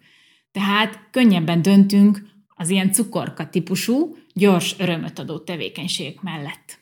Tehát 0.51 1.07
könnyebben 1.11 1.61
döntünk 1.61 2.29
az 2.55 2.69
ilyen 2.69 2.91
cukorka 2.91 3.49
típusú, 3.49 4.15
gyors 4.33 4.75
örömöt 4.77 5.19
adó 5.19 5.39
tevékenységek 5.39 6.21
mellett. 6.21 6.80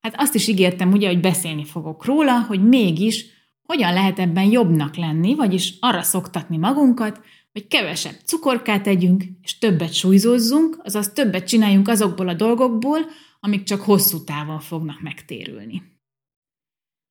Hát 0.00 0.14
azt 0.16 0.34
is 0.34 0.48
ígértem 0.48 0.92
ugye, 0.92 1.08
hogy 1.08 1.20
beszélni 1.20 1.64
fogok 1.64 2.04
róla, 2.04 2.40
hogy 2.40 2.68
mégis 2.68 3.26
hogyan 3.62 3.92
lehet 3.92 4.18
ebben 4.18 4.44
jobbnak 4.44 4.96
lenni, 4.96 5.34
vagyis 5.34 5.74
arra 5.80 6.02
szoktatni 6.02 6.56
magunkat, 6.56 7.20
hogy 7.52 7.66
kevesebb 7.66 8.14
cukorkát 8.24 8.86
együnk, 8.86 9.24
és 9.42 9.58
többet 9.58 9.92
súlyzózzunk, 9.92 10.80
azaz 10.82 11.12
többet 11.12 11.46
csináljunk 11.46 11.88
azokból 11.88 12.28
a 12.28 12.34
dolgokból, 12.34 12.98
amik 13.40 13.62
csak 13.62 13.80
hosszú 13.80 14.24
távon 14.24 14.60
fognak 14.60 15.00
megtérülni. 15.00 15.82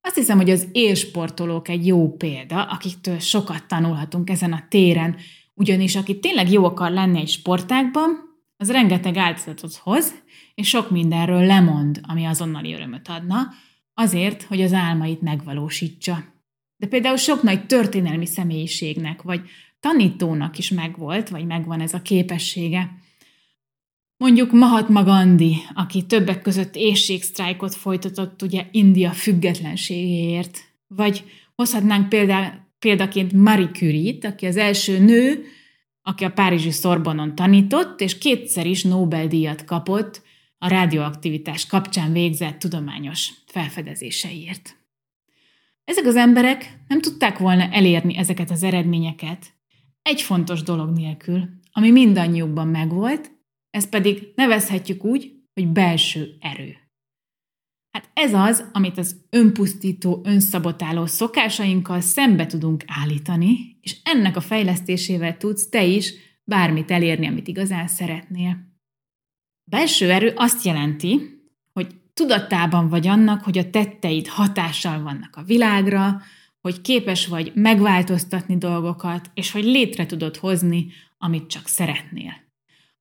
Azt 0.01 0.15
hiszem, 0.15 0.37
hogy 0.37 0.49
az 0.49 0.67
élsportolók 0.71 1.67
egy 1.67 1.87
jó 1.87 2.15
példa, 2.15 2.63
akiktől 2.63 3.19
sokat 3.19 3.67
tanulhatunk 3.67 4.29
ezen 4.29 4.53
a 4.53 4.65
téren, 4.69 5.15
ugyanis 5.53 5.95
aki 5.95 6.19
tényleg 6.19 6.51
jó 6.51 6.65
akar 6.65 6.91
lenni 6.91 7.19
egy 7.19 7.29
sportágban, 7.29 8.28
az 8.61 8.71
rengeteg 8.71 9.17
áldozatot 9.17 9.75
hoz, 9.75 10.13
és 10.55 10.67
sok 10.67 10.89
mindenről 10.89 11.45
lemond, 11.45 11.99
ami 12.03 12.25
azonnali 12.25 12.73
örömöt 12.73 13.07
adna, 13.07 13.47
azért, 13.93 14.43
hogy 14.43 14.61
az 14.61 14.73
álmait 14.73 15.21
megvalósítsa. 15.21 16.23
De 16.77 16.87
például 16.87 17.17
sok 17.17 17.41
nagy 17.41 17.65
történelmi 17.65 18.25
személyiségnek, 18.25 19.21
vagy 19.21 19.41
tanítónak 19.79 20.57
is 20.57 20.69
megvolt, 20.69 21.29
vagy 21.29 21.45
megvan 21.45 21.81
ez 21.81 21.93
a 21.93 22.01
képessége. 22.01 22.91
Mondjuk 24.17 24.51
Mahatma 24.51 25.03
Gandhi, 25.03 25.55
aki 25.73 26.05
többek 26.05 26.41
között 26.41 26.75
éjségsztrájkot 26.75 27.75
folytatott 27.75 28.41
ugye 28.41 28.67
India 28.71 29.11
függetlenségéért, 29.11 30.59
vagy 30.87 31.23
hozhatnánk 31.55 32.09
példa, 32.09 32.69
példaként 32.79 33.33
Marie 33.33 33.71
Curie-t, 33.71 34.25
aki 34.25 34.45
az 34.45 34.57
első 34.57 34.99
nő, 34.99 35.45
aki 36.01 36.23
a 36.23 36.31
Párizsi 36.31 36.71
Szorbonon 36.71 37.35
tanított, 37.35 38.01
és 38.01 38.17
kétszer 38.17 38.65
is 38.65 38.83
Nobel-díjat 38.83 39.65
kapott 39.65 40.21
a 40.57 40.67
radioaktivitás 40.67 41.65
kapcsán 41.65 42.11
végzett 42.11 42.59
tudományos 42.59 43.31
felfedezéseiért. 43.45 44.77
Ezek 45.83 46.05
az 46.05 46.15
emberek 46.15 46.79
nem 46.87 47.01
tudták 47.01 47.37
volna 47.37 47.63
elérni 47.63 48.17
ezeket 48.17 48.51
az 48.51 48.63
eredményeket 48.63 49.53
egy 50.01 50.21
fontos 50.21 50.63
dolog 50.63 50.89
nélkül, 50.89 51.49
ami 51.71 51.91
mindannyiukban 51.91 52.67
megvolt, 52.67 53.31
ez 53.69 53.89
pedig 53.89 54.31
nevezhetjük 54.35 55.03
úgy, 55.03 55.33
hogy 55.53 55.67
belső 55.67 56.37
erő. 56.39 56.88
Hát 57.91 58.09
ez 58.13 58.33
az, 58.33 58.69
amit 58.71 58.97
az 58.97 59.15
önpusztító, 59.29 60.21
önszabotáló 60.23 61.05
szokásainkkal 61.05 62.01
szembe 62.01 62.45
tudunk 62.45 62.83
állítani, 62.87 63.77
és 63.81 63.97
ennek 64.03 64.35
a 64.35 64.41
fejlesztésével 64.41 65.37
tudsz 65.37 65.69
te 65.69 65.85
is 65.85 66.13
bármit 66.43 66.91
elérni, 66.91 67.27
amit 67.27 67.47
igazán 67.47 67.87
szeretnél. 67.87 68.57
Belső 69.63 70.11
erő 70.11 70.33
azt 70.35 70.63
jelenti, 70.63 71.39
hogy 71.73 71.95
tudatában 72.13 72.89
vagy 72.89 73.07
annak, 73.07 73.43
hogy 73.43 73.57
a 73.57 73.69
tetteid 73.69 74.27
hatással 74.27 75.01
vannak 75.01 75.35
a 75.35 75.43
világra, 75.43 76.21
hogy 76.61 76.81
képes 76.81 77.27
vagy 77.27 77.51
megváltoztatni 77.55 78.57
dolgokat, 78.57 79.31
és 79.33 79.51
hogy 79.51 79.63
létre 79.63 80.05
tudod 80.05 80.35
hozni, 80.35 80.87
amit 81.17 81.47
csak 81.47 81.67
szeretnél. 81.67 82.33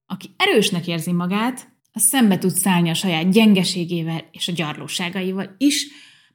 Aki 0.05 0.29
erősnek 0.37 0.87
érzi 0.87 1.11
magát, 1.11 1.78
az 1.91 2.01
szembe 2.01 2.37
tud 2.37 2.51
szállni 2.51 2.89
a 2.89 2.93
saját 2.93 3.31
gyengeségével 3.31 4.29
és 4.31 4.47
a 4.47 4.51
gyarlóságaival 4.51 5.55
is, 5.57 5.87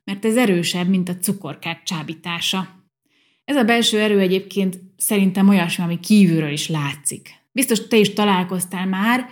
mert 0.04 0.24
ez 0.24 0.36
erősebb, 0.36 0.88
mint 0.88 1.08
a 1.08 1.16
cukorkák 1.16 1.82
csábítása. 1.82 2.68
Ez 3.44 3.56
a 3.56 3.64
belső 3.64 4.00
erő 4.00 4.18
egyébként 4.18 4.80
szerintem 4.96 5.48
olyasmi, 5.48 5.84
ami 5.84 6.00
kívülről 6.00 6.52
is 6.52 6.68
látszik. 6.68 7.30
Biztos 7.52 7.86
te 7.86 7.96
is 7.96 8.12
találkoztál 8.12 8.86
már 8.86 9.28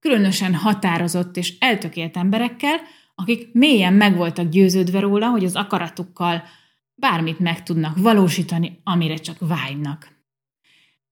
különösen 0.00 0.54
határozott 0.54 1.36
és 1.36 1.54
eltökélt 1.58 2.16
emberekkel, 2.16 2.80
akik 3.14 3.48
mélyen 3.52 3.92
meg 3.92 4.16
voltak 4.16 4.48
győződve 4.48 5.00
róla, 5.00 5.28
hogy 5.28 5.44
az 5.44 5.54
akaratukkal 5.54 6.42
bármit 6.94 7.38
meg 7.38 7.62
tudnak 7.62 7.98
valósítani, 7.98 8.80
amire 8.84 9.16
csak 9.16 9.36
vágynak. 9.38 10.15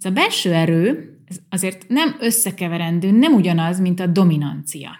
Ez 0.04 0.10
a 0.10 0.14
belső 0.14 0.52
erő 0.52 1.18
ez 1.26 1.36
azért 1.48 1.88
nem 1.88 2.16
összekeverendő, 2.20 3.10
nem 3.10 3.34
ugyanaz, 3.34 3.80
mint 3.80 4.00
a 4.00 4.06
dominancia. 4.06 4.90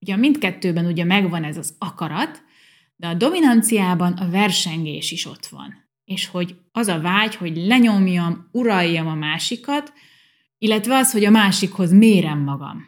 Ugye 0.00 0.16
mindkettőben 0.16 0.86
ugye 0.86 1.04
megvan 1.04 1.44
ez 1.44 1.56
az 1.56 1.74
akarat, 1.78 2.42
de 2.96 3.06
a 3.06 3.14
dominanciában 3.14 4.12
a 4.12 4.30
versengés 4.30 5.10
is 5.10 5.26
ott 5.26 5.46
van. 5.46 5.74
És 6.04 6.26
hogy 6.26 6.56
az 6.72 6.88
a 6.88 7.00
vágy, 7.00 7.34
hogy 7.34 7.56
lenyomjam, 7.56 8.48
uraljam 8.52 9.06
a 9.06 9.14
másikat, 9.14 9.92
illetve 10.58 10.96
az, 10.96 11.12
hogy 11.12 11.24
a 11.24 11.30
másikhoz 11.30 11.92
mérem 11.92 12.38
magam. 12.38 12.86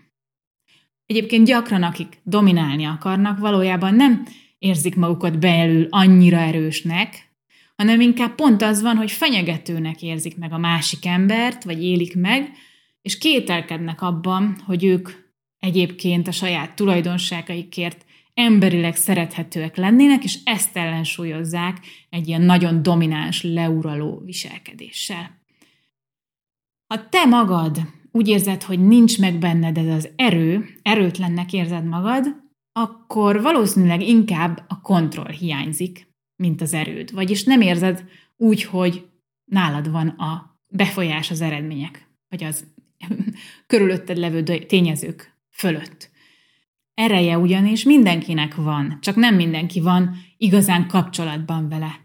Egyébként 1.07 1.47
gyakran, 1.47 1.83
akik 1.83 2.21
dominálni 2.23 2.85
akarnak, 2.85 3.39
valójában 3.39 3.95
nem 3.95 4.27
érzik 4.59 4.97
magukat 4.97 5.39
belül 5.39 5.87
annyira 5.91 6.39
erősnek, 6.39 7.30
hanem 7.81 8.01
inkább 8.01 8.35
pont 8.35 8.63
az 8.63 8.83
van, 8.83 8.97
hogy 8.97 9.11
fenyegetőnek 9.11 10.03
érzik 10.03 10.37
meg 10.37 10.53
a 10.53 10.59
másik 10.59 11.07
embert, 11.07 11.65
vagy 11.65 11.83
élik 11.83 12.17
meg, 12.17 12.53
és 13.03 13.19
kételkednek 13.19 14.03
abban, 14.03 14.57
hogy 14.67 14.85
ők 14.85 15.09
egyébként 15.59 16.29
a 16.29 16.33
saját 16.33 16.75
tulajdonságaikért 16.75 18.05
emberileg 18.35 18.97
szerethetőek 18.97 19.77
lennének, 19.77 20.25
és 20.25 20.39
ezt 20.45 20.77
ellensúlyozzák 20.77 21.79
egy 22.11 22.29
ilyen 22.29 22.43
nagyon 22.43 22.83
domináns, 22.83 23.43
leuraló 23.43 24.23
viselkedéssel. 24.25 25.39
Ha 26.87 27.09
te 27.09 27.25
magad 27.25 27.81
úgy 28.13 28.29
érzed, 28.29 28.63
hogy 28.63 28.87
nincs 28.87 29.19
meg 29.19 29.39
benned 29.39 29.79
ez 29.79 29.95
az 29.95 30.09
erő, 30.17 30.69
erőtlennek 30.83 31.53
érzed 31.53 31.85
magad, 31.85 32.27
akkor 32.73 33.43
valószínűleg 33.43 34.03
inkább 34.03 34.65
a 34.69 34.81
kontroll 34.81 35.33
hiányzik, 35.33 36.10
mint 36.41 36.61
az 36.61 36.75
erőd. 36.75 37.13
Vagyis 37.13 37.45
nem 37.45 37.61
érzed 37.61 38.05
úgy, 38.37 38.63
hogy 38.63 39.07
nálad 39.45 39.91
van 39.91 40.09
a 40.09 40.59
befolyás 40.69 41.31
az 41.31 41.41
eredmények, 41.41 42.07
vagy 42.29 42.45
az 42.45 42.67
körülötted 43.67 44.17
levő 44.17 44.43
tényezők 44.43 45.37
fölött. 45.51 46.11
Ereje 46.95 47.39
ugyanis 47.39 47.85
mindenkinek 47.85 48.55
van, 48.55 48.99
csak 49.01 49.17
nem 49.17 49.35
mindenki 49.35 49.81
van 49.81 50.17
igazán 50.37 50.89
kapcsolatban 50.89 51.69
vele. 51.69 52.01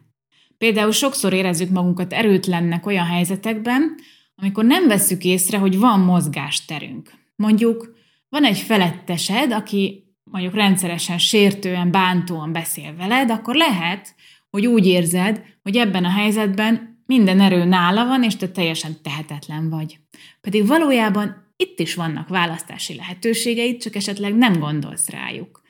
Például 0.57 0.91
sokszor 0.91 1.33
érezzük 1.33 1.69
magunkat 1.69 2.13
erőtlennek 2.13 2.85
olyan 2.85 3.05
helyzetekben, 3.05 3.95
amikor 4.35 4.65
nem 4.65 4.87
vesszük 4.87 5.23
észre, 5.23 5.57
hogy 5.57 5.79
van 5.79 5.99
mozgásterünk. 5.99 7.11
Mondjuk 7.35 7.95
van 8.29 8.43
egy 8.43 8.57
felettesed, 8.57 9.51
aki 9.51 10.04
mondjuk 10.35 10.55
rendszeresen 10.55 11.17
sértően, 11.17 11.91
bántóan 11.91 12.51
beszél 12.51 12.95
veled, 12.95 13.29
akkor 13.29 13.55
lehet, 13.55 14.15
hogy 14.49 14.67
úgy 14.67 14.85
érzed, 14.85 15.43
hogy 15.63 15.77
ebben 15.77 16.05
a 16.05 16.09
helyzetben 16.09 17.03
minden 17.05 17.39
erő 17.39 17.63
nála 17.63 18.05
van, 18.05 18.23
és 18.23 18.35
te 18.35 18.47
teljesen 18.47 19.01
tehetetlen 19.03 19.69
vagy. 19.69 19.99
Pedig 20.41 20.67
valójában 20.67 21.53
itt 21.55 21.79
is 21.79 21.95
vannak 21.95 22.27
választási 22.27 22.95
lehetőségeid, 22.95 23.81
csak 23.81 23.95
esetleg 23.95 24.35
nem 24.35 24.59
gondolsz 24.59 25.09
rájuk. 25.09 25.61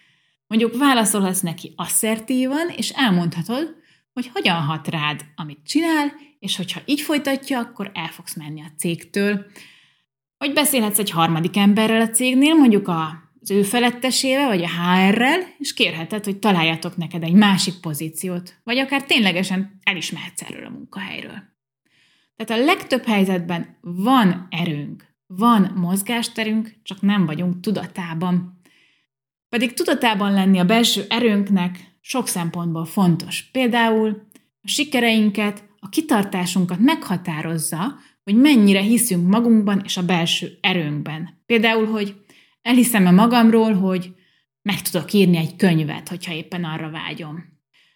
Mondjuk 0.48 0.78
válaszolhatsz 0.78 1.42
neki 1.42 1.74
asszertívan, 1.76 2.70
és 2.76 2.90
elmondhatod, 2.90 3.76
hogy 4.14 4.30
hogyan 4.34 4.62
hat 4.62 4.88
rád, 4.88 5.26
amit 5.36 5.66
csinál, 5.66 6.14
és 6.40 6.56
hogyha 6.58 6.82
így 6.86 7.02
folytatja, 7.02 7.60
akkor 7.60 7.92
el 7.94 8.08
fogsz 8.08 8.36
menni 8.36 8.62
a 8.62 8.72
cégtől. 8.78 9.46
Vagy 10.38 10.54
beszélhetsz 10.54 11.00
egy 11.00 11.12
harmadik 11.12 11.58
emberrel 11.58 12.02
a 12.02 12.10
cégnél, 12.10 12.54
mondjuk 12.54 12.88
az 13.50 13.52
ő 13.52 13.64
felettesével, 13.64 14.48
vagy 14.48 14.64
a 14.64 14.68
HR-rel, 14.68 15.40
és 15.58 15.74
kérheted, 15.74 16.24
hogy 16.24 16.38
találjatok 16.38 16.98
neked 16.98 17.24
egy 17.24 17.34
másik 17.34 17.80
pozíciót, 17.80 18.60
vagy 18.64 18.78
akár 18.78 19.04
ténylegesen 19.04 19.80
el 19.84 19.96
is 19.96 20.12
mehetsz 20.12 20.42
erről 20.42 20.66
a 20.66 20.70
munkahelyről. 20.70 21.44
Tehát 22.36 22.62
a 22.62 22.66
legtöbb 22.66 23.04
helyzetben 23.04 23.78
van 23.82 24.48
erőnk, 24.50 25.04
van 25.28 25.72
mozgásterünk, 25.76 26.76
csak 26.84 27.02
nem 27.02 27.26
vagyunk 27.26 27.60
tudatában. 27.60 28.62
Pedig 29.50 29.74
tudatában 29.74 30.34
lenni 30.34 30.60
a 30.60 30.66
belső 30.66 31.06
erőnknek 31.10 31.98
sok 32.02 32.28
szempontból 32.28 32.86
fontos. 32.86 33.50
Például 33.52 34.28
a 34.62 34.68
sikereinket, 34.68 35.64
a 35.80 35.90
kitartásunkat 35.90 36.80
meghatározza, 36.80 37.96
hogy 38.24 38.36
mennyire 38.36 38.82
hiszünk 38.82 39.28
magunkban 39.28 39.82
és 39.84 39.98
a 39.98 40.06
belső 40.06 40.58
erőnkben. 40.62 41.42
Például, 41.46 41.86
hogy 41.86 42.25
elhiszem-e 42.66 43.12
magamról, 43.12 43.74
hogy 43.74 44.14
meg 44.62 44.82
tudok 44.82 45.14
írni 45.14 45.38
egy 45.38 45.56
könyvet, 45.56 46.10
hogyha 46.10 46.34
éppen 46.34 46.64
arra 46.64 46.90
vágyom. 46.90 47.44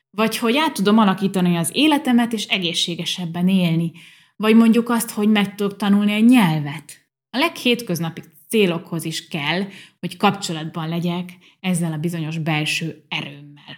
Vagy 0.10 0.38
hogy 0.38 0.58
át 0.58 0.74
tudom 0.74 0.98
alakítani 0.98 1.56
az 1.56 1.70
életemet, 1.74 2.34
és 2.34 2.46
egészségesebben 2.46 3.48
élni. 3.48 3.92
Vagy 4.36 4.56
mondjuk 4.56 4.90
azt, 4.90 5.12
hogy 5.12 5.30
meg 5.30 5.56
tudok 5.56 5.78
tanulni 5.78 6.12
egy 6.12 6.26
nyelvet. 6.26 7.08
A 7.30 7.38
leghétköznapi 7.38 8.22
célokhoz 8.50 9.06
is 9.06 9.28
kell, 9.28 9.68
hogy 10.00 10.18
kapcsolatban 10.18 10.90
legyek 10.90 11.30
ezzel 11.60 11.94
a 11.94 11.98
bizonyos 11.98 12.38
belső 12.38 13.06
erőmmel. 13.08 13.78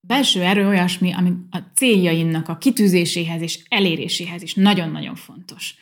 Belső 0.00 0.42
erő 0.42 0.66
olyasmi, 0.66 1.12
ami 1.12 1.32
a 1.50 1.58
céljainak 1.74 2.48
a 2.48 2.58
kitűzéséhez 2.58 3.40
és 3.40 3.58
eléréséhez 3.68 4.42
is 4.42 4.54
nagyon-nagyon 4.54 5.14
fontos. 5.14 5.74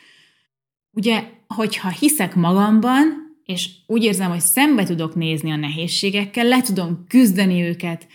Ugye, 0.91 1.23
hogyha 1.47 1.89
hiszek 1.89 2.35
magamban, 2.35 3.26
és 3.47 3.69
úgy 3.85 4.03
érzem, 4.03 4.29
hogy 4.29 4.39
szembe 4.39 4.83
tudok 4.83 5.15
nézni 5.15 5.51
a 5.51 5.55
nehézségekkel, 5.55 6.45
le 6.45 6.61
tudom 6.61 7.05
küzdeni 7.07 7.61
őket, 7.61 8.07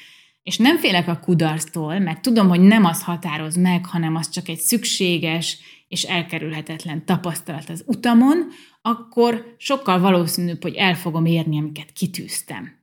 és 0.42 0.56
nem 0.56 0.78
félek 0.78 1.08
a 1.08 1.18
kudarctól, 1.18 1.98
mert 1.98 2.22
tudom, 2.22 2.48
hogy 2.48 2.60
nem 2.60 2.84
az 2.84 3.02
határoz 3.02 3.56
meg, 3.56 3.86
hanem 3.86 4.16
az 4.16 4.28
csak 4.28 4.48
egy 4.48 4.58
szükséges 4.58 5.58
és 5.88 6.02
elkerülhetetlen 6.02 7.04
tapasztalat 7.04 7.68
az 7.68 7.84
utamon, 7.86 8.46
akkor 8.82 9.54
sokkal 9.58 10.00
valószínűbb, 10.00 10.62
hogy 10.62 10.74
el 10.74 10.94
fogom 10.94 11.24
érni, 11.24 11.58
amiket 11.58 11.92
kitűztem. 11.92 12.80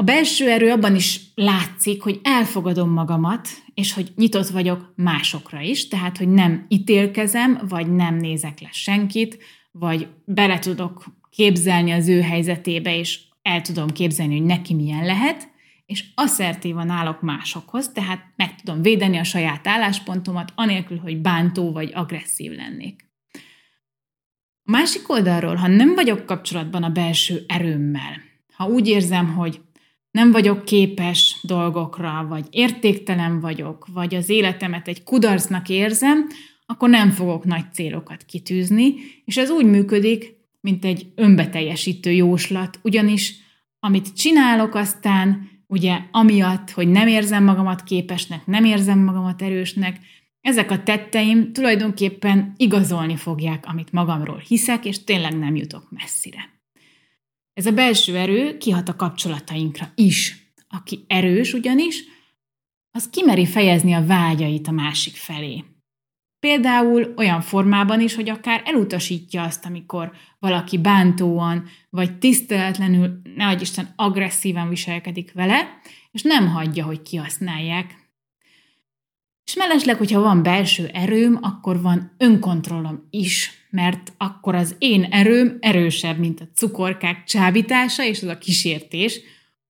A 0.00 0.02
belső 0.02 0.50
erő 0.50 0.70
abban 0.70 0.94
is 0.94 1.20
látszik, 1.34 2.02
hogy 2.02 2.20
elfogadom 2.22 2.90
magamat, 2.90 3.48
és 3.74 3.92
hogy 3.92 4.12
nyitott 4.16 4.48
vagyok 4.48 4.92
másokra 4.96 5.60
is, 5.60 5.88
tehát 5.88 6.16
hogy 6.16 6.28
nem 6.28 6.66
ítélkezem, 6.68 7.60
vagy 7.68 7.94
nem 7.94 8.16
nézek 8.16 8.60
le 8.60 8.68
senkit, 8.72 9.38
vagy 9.70 10.08
bele 10.24 10.58
tudok 10.58 11.04
képzelni 11.30 11.90
az 11.90 12.08
ő 12.08 12.20
helyzetébe, 12.20 12.96
és 12.96 13.20
el 13.42 13.60
tudom 13.60 13.88
képzelni, 13.88 14.36
hogy 14.36 14.46
neki 14.46 14.74
milyen 14.74 15.04
lehet, 15.04 15.48
és 15.86 16.04
asszertívan 16.14 16.88
állok 16.88 17.20
másokhoz, 17.20 17.88
tehát 17.92 18.24
meg 18.36 18.54
tudom 18.54 18.82
védeni 18.82 19.16
a 19.18 19.24
saját 19.24 19.66
álláspontomat, 19.66 20.52
anélkül, 20.54 20.98
hogy 20.98 21.20
bántó 21.20 21.72
vagy 21.72 21.90
agresszív 21.94 22.52
lennék. 22.52 23.08
A 24.64 24.70
másik 24.70 25.08
oldalról, 25.08 25.54
ha 25.54 25.66
nem 25.66 25.94
vagyok 25.94 26.26
kapcsolatban 26.26 26.82
a 26.82 26.90
belső 26.90 27.44
erőmmel, 27.48 28.20
ha 28.52 28.66
úgy 28.66 28.88
érzem, 28.88 29.34
hogy 29.34 29.60
nem 30.10 30.30
vagyok 30.30 30.64
képes 30.64 31.38
dolgokra, 31.42 32.26
vagy 32.28 32.46
értéktelen 32.50 33.40
vagyok, 33.40 33.86
vagy 33.92 34.14
az 34.14 34.28
életemet 34.28 34.88
egy 34.88 35.02
kudarcnak 35.02 35.68
érzem, 35.68 36.26
akkor 36.70 36.88
nem 36.88 37.10
fogok 37.10 37.44
nagy 37.44 37.72
célokat 37.72 38.22
kitűzni, 38.22 38.94
és 39.24 39.36
ez 39.36 39.50
úgy 39.50 39.66
működik, 39.66 40.36
mint 40.60 40.84
egy 40.84 41.12
önbeteljesítő 41.14 42.10
jóslat, 42.10 42.78
ugyanis 42.82 43.34
amit 43.78 44.14
csinálok 44.14 44.74
aztán, 44.74 45.50
ugye 45.66 45.98
amiatt, 46.10 46.70
hogy 46.70 46.88
nem 46.88 47.08
érzem 47.08 47.44
magamat 47.44 47.82
képesnek, 47.82 48.46
nem 48.46 48.64
érzem 48.64 48.98
magamat 48.98 49.42
erősnek, 49.42 50.00
ezek 50.40 50.70
a 50.70 50.82
tetteim 50.82 51.52
tulajdonképpen 51.52 52.52
igazolni 52.56 53.16
fogják, 53.16 53.66
amit 53.66 53.92
magamról 53.92 54.38
hiszek, 54.38 54.84
és 54.84 55.04
tényleg 55.04 55.38
nem 55.38 55.56
jutok 55.56 55.90
messzire. 55.90 56.62
Ez 57.52 57.66
a 57.66 57.72
belső 57.72 58.16
erő 58.16 58.56
kihat 58.56 58.88
a 58.88 58.96
kapcsolatainkra 58.96 59.92
is. 59.94 60.52
Aki 60.68 61.04
erős 61.06 61.52
ugyanis, 61.52 62.04
az 62.90 63.08
kimeri 63.08 63.46
fejezni 63.46 63.92
a 63.92 64.06
vágyait 64.06 64.68
a 64.68 64.72
másik 64.72 65.14
felé. 65.14 65.64
Például 66.40 67.14
olyan 67.16 67.40
formában 67.40 68.00
is, 68.00 68.14
hogy 68.14 68.28
akár 68.28 68.62
elutasítja 68.64 69.42
azt, 69.42 69.64
amikor 69.64 70.12
valaki 70.38 70.78
bántóan 70.78 71.68
vagy 71.90 72.18
tiszteletlenül, 72.18 73.20
nehogy 73.34 73.60
Isten 73.60 73.92
agresszívan 73.96 74.68
viselkedik 74.68 75.32
vele, 75.32 75.80
és 76.10 76.22
nem 76.22 76.48
hagyja, 76.48 76.84
hogy 76.84 77.02
kihasználják. 77.02 77.98
És 79.44 79.56
mellesleg, 79.56 79.96
hogyha 79.96 80.20
van 80.20 80.42
belső 80.42 80.86
erőm, 80.86 81.38
akkor 81.42 81.80
van 81.80 82.14
önkontrollom 82.18 83.06
is, 83.10 83.50
mert 83.70 84.12
akkor 84.16 84.54
az 84.54 84.76
én 84.78 85.04
erőm 85.04 85.56
erősebb, 85.60 86.18
mint 86.18 86.40
a 86.40 86.48
cukorkák 86.54 87.24
csábítása 87.24 88.04
és 88.04 88.22
az 88.22 88.28
a 88.28 88.38
kísértés, 88.38 89.20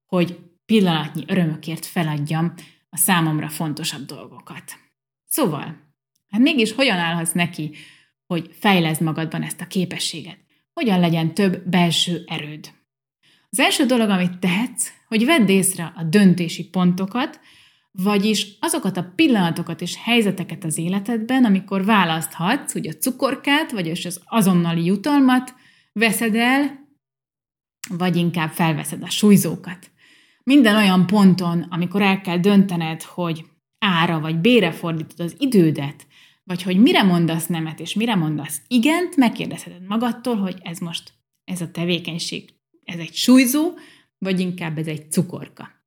hogy 0.05 0.39
pillanatnyi 0.65 1.23
örömökért 1.27 1.85
feladjam 1.85 2.53
a 2.89 2.97
számomra 2.97 3.49
fontosabb 3.49 4.05
dolgokat. 4.05 4.63
Szóval, 5.25 5.80
hát 6.31 6.41
mégis 6.41 6.71
hogyan 6.71 6.97
állhatsz 6.97 7.31
neki, 7.31 7.71
hogy 8.25 8.49
fejleszd 8.59 9.01
magadban 9.01 9.43
ezt 9.43 9.61
a 9.61 9.67
képességet? 9.67 10.37
Hogyan 10.73 10.99
legyen 10.99 11.33
több 11.33 11.69
belső 11.69 12.23
erőd? 12.25 12.71
Az 13.49 13.59
első 13.59 13.85
dolog, 13.85 14.09
amit 14.09 14.39
tehetsz, 14.39 14.91
hogy 15.07 15.25
vedd 15.25 15.49
észre 15.49 15.93
a 15.95 16.03
döntési 16.03 16.69
pontokat, 16.69 17.39
vagyis 17.91 18.47
azokat 18.59 18.97
a 18.97 19.11
pillanatokat 19.15 19.81
és 19.81 19.97
helyzeteket 20.03 20.63
az 20.63 20.77
életedben, 20.77 21.45
amikor 21.45 21.85
választhatsz, 21.85 22.73
hogy 22.73 22.87
a 22.87 22.93
cukorkát, 22.93 23.71
vagy 23.71 23.89
az 23.89 24.21
azonnali 24.25 24.85
jutalmat 24.85 25.55
veszed 25.93 26.35
el, 26.35 26.79
vagy 27.89 28.15
inkább 28.15 28.49
felveszed 28.49 29.03
a 29.03 29.09
súlyzókat. 29.09 29.91
Minden 30.43 30.75
olyan 30.75 31.05
ponton, 31.05 31.61
amikor 31.69 32.01
el 32.01 32.21
kell 32.21 32.37
döntened, 32.37 33.01
hogy 33.01 33.45
ára 33.79 34.19
vagy 34.19 34.35
bére 34.35 34.71
fordítod 34.71 35.19
az 35.19 35.35
idődet, 35.37 36.07
vagy 36.43 36.63
hogy 36.63 36.77
mire 36.77 37.03
mondasz 37.03 37.47
nemet 37.47 37.79
és 37.79 37.93
mire 37.93 38.15
mondasz 38.15 38.61
igent, 38.67 39.15
megkérdezheted 39.15 39.87
magadtól, 39.87 40.35
hogy 40.35 40.57
ez 40.61 40.79
most, 40.79 41.13
ez 41.43 41.61
a 41.61 41.71
tevékenység, 41.71 42.53
ez 42.83 42.99
egy 42.99 43.13
súlyzó, 43.13 43.71
vagy 44.17 44.39
inkább 44.39 44.77
ez 44.77 44.87
egy 44.87 45.11
cukorka 45.11 45.79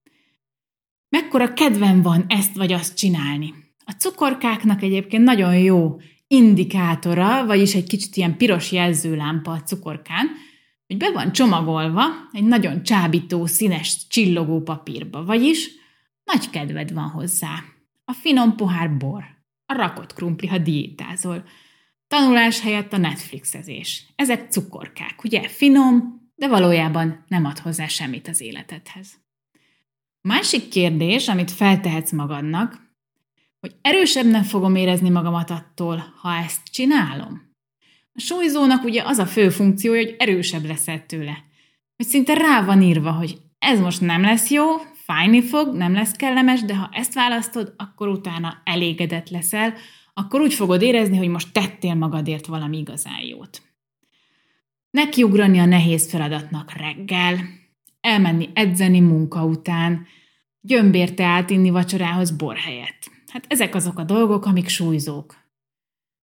mekkora 1.15 1.53
kedvem 1.53 2.03
van 2.03 2.25
ezt 2.29 2.57
vagy 2.57 2.73
azt 2.73 2.97
csinálni. 2.97 3.55
A 3.85 3.91
cukorkáknak 3.93 4.83
egyébként 4.83 5.25
nagyon 5.25 5.59
jó 5.59 5.97
indikátora, 6.27 7.47
vagyis 7.47 7.75
egy 7.75 7.87
kicsit 7.87 8.17
ilyen 8.17 8.37
piros 8.37 8.73
jelzőlámpa 8.73 9.51
a 9.51 9.63
cukorkán, 9.63 10.27
hogy 10.87 10.97
be 10.97 11.11
van 11.11 11.33
csomagolva 11.33 12.03
egy 12.33 12.45
nagyon 12.45 12.83
csábító, 12.83 13.47
színes, 13.47 14.07
csillogó 14.09 14.61
papírba, 14.61 15.25
vagyis 15.25 15.71
nagy 16.25 16.51
kedved 16.51 16.93
van 16.93 17.09
hozzá. 17.09 17.63
A 18.05 18.13
finom 18.13 18.57
pohár 18.57 18.97
bor, 18.97 19.25
a 19.67 19.75
rakott 19.75 20.13
krumpli, 20.13 20.47
ha 20.47 20.59
diétázol, 20.59 21.45
tanulás 22.09 22.61
helyett 22.61 22.93
a 22.93 22.97
Netflixezés. 22.97 24.07
Ezek 24.17 24.51
cukorkák, 24.51 25.25
ugye? 25.25 25.49
Finom, 25.49 26.23
de 26.35 26.49
valójában 26.49 27.25
nem 27.29 27.45
ad 27.45 27.59
hozzá 27.59 27.87
semmit 27.87 28.29
az 28.29 28.41
életedhez. 28.41 29.23
Másik 30.21 30.69
kérdés, 30.69 31.29
amit 31.29 31.51
feltehetsz 31.51 32.13
magadnak, 32.13 32.83
hogy 33.61 33.75
erősebbnek 33.81 34.45
fogom 34.45 34.75
érezni 34.75 35.09
magamat 35.09 35.51
attól, 35.51 36.15
ha 36.21 36.35
ezt 36.35 36.61
csinálom. 36.71 37.53
A 38.13 38.21
súlyzónak 38.21 38.85
ugye 38.85 39.03
az 39.03 39.19
a 39.19 39.27
fő 39.27 39.51
funkciója, 39.51 40.05
hogy 40.05 40.15
erősebb 40.19 40.65
leszel 40.65 41.07
tőle. 41.07 41.45
Hogy 41.97 42.07
szinte 42.07 42.35
rá 42.35 42.65
van 42.65 42.83
írva, 42.83 43.13
hogy 43.13 43.39
ez 43.59 43.81
most 43.81 44.01
nem 44.01 44.23
lesz 44.23 44.51
jó, 44.51 44.67
fájni 45.05 45.43
fog, 45.43 45.75
nem 45.75 45.93
lesz 45.95 46.13
kellemes, 46.13 46.63
de 46.63 46.77
ha 46.77 46.89
ezt 46.93 47.15
választod, 47.15 47.75
akkor 47.77 48.09
utána 48.09 48.61
elégedett 48.65 49.29
leszel, 49.29 49.75
akkor 50.15 50.41
úgy 50.41 50.55
fogod 50.55 50.83
érezni, 50.83 51.17
hogy 51.17 51.29
most 51.29 51.53
tettél 51.53 51.95
magadért 51.95 52.47
valami 52.47 52.79
igazán 52.79 53.21
jót. 53.21 53.63
nekiugrani 54.91 55.59
a 55.59 55.65
nehéz 55.65 56.11
feladatnak 56.11 56.73
reggel, 56.73 57.39
elmenni 58.01 58.49
edzeni 58.53 59.01
munka 59.01 59.45
után, 59.45 60.07
gyömbérte 60.61 61.25
átinni 61.25 61.71
vacsorához 61.71 62.31
bor 62.31 62.57
helyett. 62.57 63.11
Hát 63.33 63.45
ezek 63.49 63.75
azok 63.75 63.99
a 63.99 64.05
dolgok, 64.05 64.47
amik 64.47 64.69
súlyzók. 64.69 65.37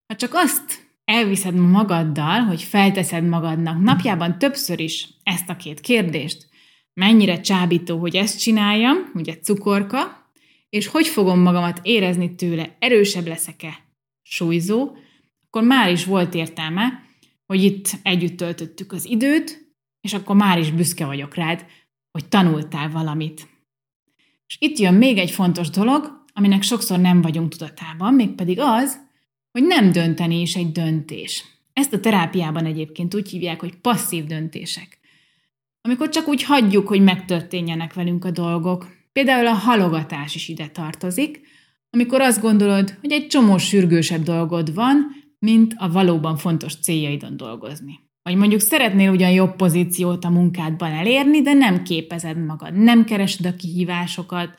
Ha 0.07 0.15
csak 0.15 0.31
azt 0.33 0.89
elviszed 1.05 1.55
magaddal, 1.55 2.39
hogy 2.39 2.63
felteszed 2.63 3.27
magadnak 3.27 3.81
napjában 3.81 4.37
többször 4.37 4.79
is 4.79 5.07
ezt 5.23 5.49
a 5.49 5.55
két 5.55 5.79
kérdést, 5.79 6.49
mennyire 6.93 7.41
csábító, 7.41 7.97
hogy 7.97 8.15
ezt 8.15 8.39
csináljam, 8.39 9.11
ugye 9.13 9.37
cukorka, 9.37 10.31
és 10.69 10.87
hogy 10.87 11.07
fogom 11.07 11.39
magamat 11.39 11.79
érezni 11.83 12.35
tőle, 12.35 12.75
erősebb 12.79 13.27
leszek-e, 13.27 13.79
súlyzó, 14.21 14.91
akkor 15.45 15.63
már 15.63 15.91
is 15.91 16.05
volt 16.05 16.33
értelme, 16.33 17.03
hogy 17.45 17.63
itt 17.63 17.89
együtt 18.03 18.37
töltöttük 18.37 18.91
az 18.91 19.05
időt, 19.05 19.75
és 20.01 20.13
akkor 20.13 20.35
már 20.35 20.59
is 20.59 20.71
büszke 20.71 21.05
vagyok 21.05 21.35
rád, 21.35 21.65
hogy 22.11 22.27
tanultál 22.27 22.89
valamit. 22.89 23.47
És 24.47 24.57
itt 24.59 24.77
jön 24.77 24.93
még 24.93 25.17
egy 25.17 25.31
fontos 25.31 25.69
dolog, 25.69 26.23
aminek 26.33 26.61
sokszor 26.61 26.99
nem 26.99 27.21
vagyunk 27.21 27.49
tudatában, 27.49 28.13
mégpedig 28.13 28.59
az, 28.59 28.97
hogy 29.51 29.63
nem 29.63 29.91
dönteni 29.91 30.41
is 30.41 30.55
egy 30.55 30.71
döntés. 30.71 31.45
Ezt 31.73 31.93
a 31.93 31.99
terápiában 31.99 32.65
egyébként 32.65 33.15
úgy 33.15 33.29
hívják, 33.29 33.59
hogy 33.59 33.75
passzív 33.75 34.25
döntések. 34.25 34.99
Amikor 35.81 36.09
csak 36.09 36.27
úgy 36.27 36.43
hagyjuk, 36.43 36.87
hogy 36.87 37.01
megtörténjenek 37.01 37.93
velünk 37.93 38.25
a 38.25 38.31
dolgok. 38.31 38.87
Például 39.11 39.47
a 39.47 39.53
halogatás 39.53 40.35
is 40.35 40.47
ide 40.47 40.67
tartozik, 40.67 41.41
amikor 41.89 42.21
azt 42.21 42.41
gondolod, 42.41 42.97
hogy 43.01 43.11
egy 43.11 43.27
csomó 43.27 43.57
sürgősebb 43.57 44.23
dolgod 44.23 44.73
van, 44.73 45.05
mint 45.39 45.73
a 45.77 45.91
valóban 45.91 46.37
fontos 46.37 46.75
céljaidon 46.75 47.37
dolgozni. 47.37 47.99
Vagy 48.23 48.35
mondjuk 48.35 48.61
szeretnél 48.61 49.11
ugyan 49.11 49.31
jobb 49.31 49.55
pozíciót 49.55 50.25
a 50.25 50.29
munkádban 50.29 50.91
elérni, 50.91 51.41
de 51.41 51.53
nem 51.53 51.83
képezed 51.83 52.45
magad, 52.45 52.73
nem 52.73 53.03
keresed 53.05 53.45
a 53.45 53.55
kihívásokat, 53.55 54.49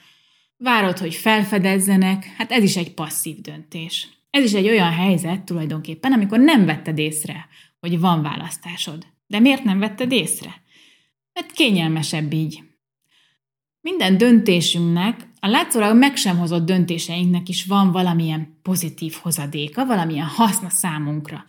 várod, 0.56 0.98
hogy 0.98 1.14
felfedezzenek, 1.14 2.24
hát 2.24 2.50
ez 2.50 2.62
is 2.62 2.76
egy 2.76 2.94
passzív 2.94 3.40
döntés. 3.40 4.08
Ez 4.30 4.44
is 4.44 4.52
egy 4.52 4.68
olyan 4.68 4.92
helyzet 4.92 5.42
tulajdonképpen, 5.42 6.12
amikor 6.12 6.38
nem 6.38 6.64
vetted 6.64 6.98
észre, 6.98 7.46
hogy 7.80 8.00
van 8.00 8.22
választásod. 8.22 9.06
De 9.26 9.38
miért 9.38 9.64
nem 9.64 9.78
vetted 9.78 10.12
észre? 10.12 10.61
Mert 11.32 11.52
kényelmesebb 11.52 12.32
így. 12.32 12.62
Minden 13.80 14.18
döntésünknek, 14.18 15.28
a 15.40 15.46
látszólag 15.46 15.96
meg 15.96 16.16
sem 16.16 16.38
hozott 16.38 16.66
döntéseinknek 16.66 17.48
is 17.48 17.64
van 17.64 17.92
valamilyen 17.92 18.58
pozitív 18.62 19.14
hozadéka, 19.22 19.86
valamilyen 19.86 20.26
haszna 20.26 20.68
számunkra. 20.68 21.44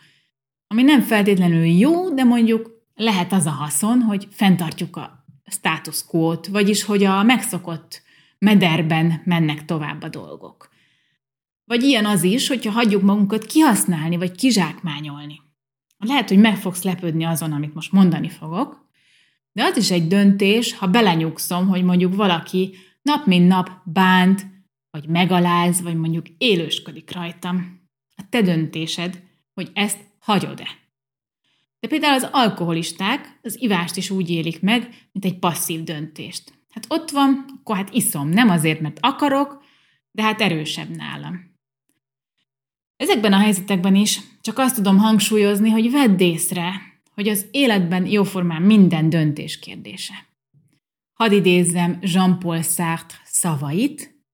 Ami 0.68 0.84
nem 0.84 1.02
feltétlenül 1.02 1.66
jó, 1.66 2.14
de 2.14 2.24
mondjuk 2.24 2.72
lehet 2.96 3.32
az 3.34 3.46
a 3.46 3.50
haszon, 3.50 4.02
hogy 4.02 4.28
fenntartjuk 4.32 4.96
a 4.96 5.26
status 5.46 6.04
vagyis 6.52 6.84
hogy 6.84 7.04
a 7.04 7.24
megszokott 7.24 8.02
mederben 8.38 9.22
mennek 9.26 9.66
tovább 9.66 10.02
a 10.02 10.10
dolgok. 10.10 10.70
Vagy 11.66 11.84
ilyen 11.84 12.06
az 12.06 12.24
is, 12.24 12.48
hogyha 12.48 12.72
hagyjuk 12.72 13.02
magunkat 13.02 13.46
kihasználni, 13.46 14.18
vagy 14.18 14.32
kizsákmányolni. 14.32 15.42
Lehet, 15.98 16.30
hogy 16.30 16.38
meg 16.38 16.58
fogsz 16.58 16.84
lepődni 16.84 17.24
azon, 17.24 17.52
amit 17.52 17.74
most 17.74 17.92
mondani 17.92 18.30
fogok, 18.30 18.83
de 19.54 19.64
az 19.64 19.78
is 19.78 19.92
egy 19.92 20.08
döntés, 20.08 20.74
ha 20.74 20.88
belenyugszom, 20.88 21.68
hogy 21.68 21.84
mondjuk 21.84 22.16
valaki 22.16 22.76
nap 23.02 23.26
mint 23.26 23.48
nap 23.48 23.70
bánt, 23.86 24.46
vagy 24.90 25.08
megaláz, 25.08 25.82
vagy 25.82 25.96
mondjuk 25.96 26.26
élősködik 26.38 27.12
rajtam. 27.12 27.82
A 28.16 28.24
te 28.30 28.42
döntésed, 28.42 29.24
hogy 29.54 29.70
ezt 29.74 30.00
hagyod-e. 30.20 30.68
De 31.80 31.88
például 31.88 32.14
az 32.14 32.30
alkoholisták 32.32 33.40
az 33.42 33.62
ivást 33.62 33.96
is 33.96 34.10
úgy 34.10 34.30
élik 34.30 34.62
meg, 34.62 34.82
mint 35.12 35.26
egy 35.26 35.40
passzív 35.40 35.84
döntést. 35.84 36.54
Hát 36.70 36.86
ott 36.88 37.10
van, 37.10 37.46
akkor 37.60 37.76
hát 37.76 37.94
iszom. 37.94 38.30
Nem 38.30 38.50
azért, 38.50 38.80
mert 38.80 38.98
akarok, 39.02 39.64
de 40.12 40.22
hát 40.22 40.42
erősebb 40.42 40.90
nálam. 40.90 41.52
Ezekben 42.98 43.34
a 43.34 43.38
helyzetekben 43.38 43.96
is 43.96 44.20
csak 44.42 44.58
azt 44.58 44.76
tudom 44.76 44.98
hangsúlyozni, 44.98 45.70
hogy 45.70 45.92
vedd 45.92 46.20
észre, 46.20 46.93
hogy 47.14 47.28
az 47.28 47.46
életben 47.52 48.06
jóformán 48.06 48.62
minden 48.62 49.10
döntés 49.10 49.60
kérdése. 49.60 50.14
Hadd 51.14 51.32
idézzem 51.32 51.98
Jean-Paul 52.02 52.62
Sartre 52.62 53.18
szavait, 53.24 54.26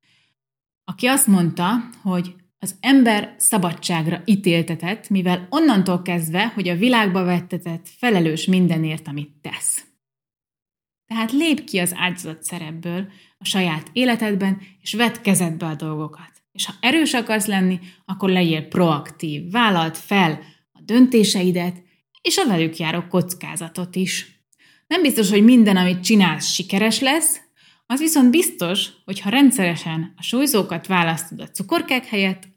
aki 0.83 1.05
azt 1.05 1.27
mondta, 1.27 1.89
hogy 2.01 2.35
az 2.59 2.75
ember 2.79 3.35
szabadságra 3.37 4.21
ítéltetett, 4.25 5.09
mivel 5.09 5.47
onnantól 5.49 6.01
kezdve, 6.01 6.47
hogy 6.47 6.67
a 6.67 6.75
világba 6.75 7.23
vettetett, 7.23 7.87
felelős 7.97 8.45
mindenért, 8.45 9.07
amit 9.07 9.31
tesz. 9.41 9.83
Tehát 11.05 11.31
lép 11.31 11.63
ki 11.63 11.79
az 11.79 11.93
áldozat 11.95 12.43
szerepből 12.43 13.11
a 13.37 13.45
saját 13.45 13.89
életedben, 13.93 14.61
és 14.81 14.93
vedd 14.93 15.21
kezedbe 15.21 15.65
a 15.65 15.75
dolgokat. 15.75 16.31
És 16.51 16.65
ha 16.65 16.73
erős 16.79 17.13
akarsz 17.13 17.45
lenni, 17.45 17.79
akkor 18.05 18.29
legyél 18.29 18.67
proaktív, 18.67 19.51
vállalt 19.51 19.97
fel 19.97 20.39
a 20.71 20.81
döntéseidet, 20.81 21.83
és 22.21 22.37
a 22.37 22.47
velük 22.47 22.77
járó 22.77 23.03
kockázatot 23.09 23.95
is. 23.95 24.43
Nem 24.87 25.01
biztos, 25.01 25.29
hogy 25.29 25.43
minden, 25.43 25.77
amit 25.77 26.03
csinálsz, 26.03 26.51
sikeres 26.51 26.99
lesz, 26.99 27.39
az 27.85 27.99
viszont 27.99 28.31
biztos, 28.31 28.87
hogy 29.05 29.19
ha 29.19 29.29
rendszeresen 29.29 30.13
a 30.17 30.21
súlyzókat 30.21 30.87
választod 30.87 31.39
a 31.39 31.49
cukorkák 31.49 32.05
helyett, 32.05 32.47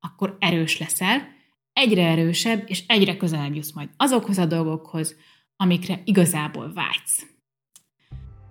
akkor 0.00 0.36
erős 0.38 0.78
leszel, 0.78 1.28
egyre 1.72 2.06
erősebb, 2.06 2.64
és 2.66 2.82
egyre 2.86 3.16
közelebb 3.16 3.54
jutsz 3.54 3.72
majd 3.72 3.88
azokhoz 3.96 4.38
a 4.38 4.46
dolgokhoz, 4.46 5.16
amikre 5.56 6.02
igazából 6.04 6.72
vágysz. 6.72 7.26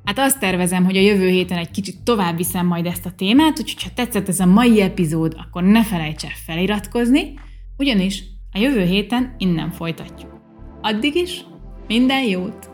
Hát 0.03 0.19
azt 0.19 0.39
tervezem, 0.39 0.85
hogy 0.85 0.97
a 0.97 1.01
jövő 1.01 1.29
héten 1.29 1.57
egy 1.57 1.71
kicsit 1.71 2.03
tovább 2.03 2.37
viszem 2.37 2.65
majd 2.65 2.85
ezt 2.85 3.05
a 3.05 3.11
témát, 3.11 3.59
úgyhogy 3.59 3.83
ha 3.83 3.89
tetszett 3.93 4.27
ez 4.27 4.39
a 4.39 4.45
mai 4.45 4.81
epizód, 4.81 5.35
akkor 5.37 5.63
ne 5.63 5.83
felejts 5.83 6.23
el 6.23 6.35
feliratkozni, 6.45 7.39
ugyanis 7.77 8.23
a 8.51 8.59
jövő 8.59 8.83
héten 8.83 9.35
innen 9.37 9.71
folytatjuk. 9.71 10.38
Addig 10.81 11.15
is 11.15 11.45
minden 11.87 12.23
jót! 12.23 12.69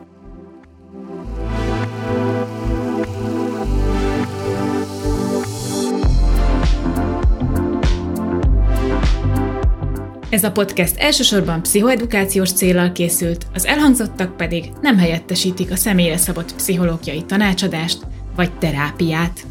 Ez 10.30 10.44
a 10.44 10.52
podcast 10.52 10.98
elsősorban 10.98 11.62
pszichoedukációs 11.62 12.52
célral 12.52 12.92
készült, 12.92 13.48
az 13.54 13.66
elhangzottak 13.66 14.38
pedig 14.38 14.72
nem 14.82 14.98
helyettesítik 14.98 15.72
a 15.72 15.76
személyre 15.76 16.18
szabott 16.18 16.56
pszichológiai 16.56 17.24
tanácsadást 17.24 18.08
vagy 18.36 18.58
terápiát. 18.58 19.46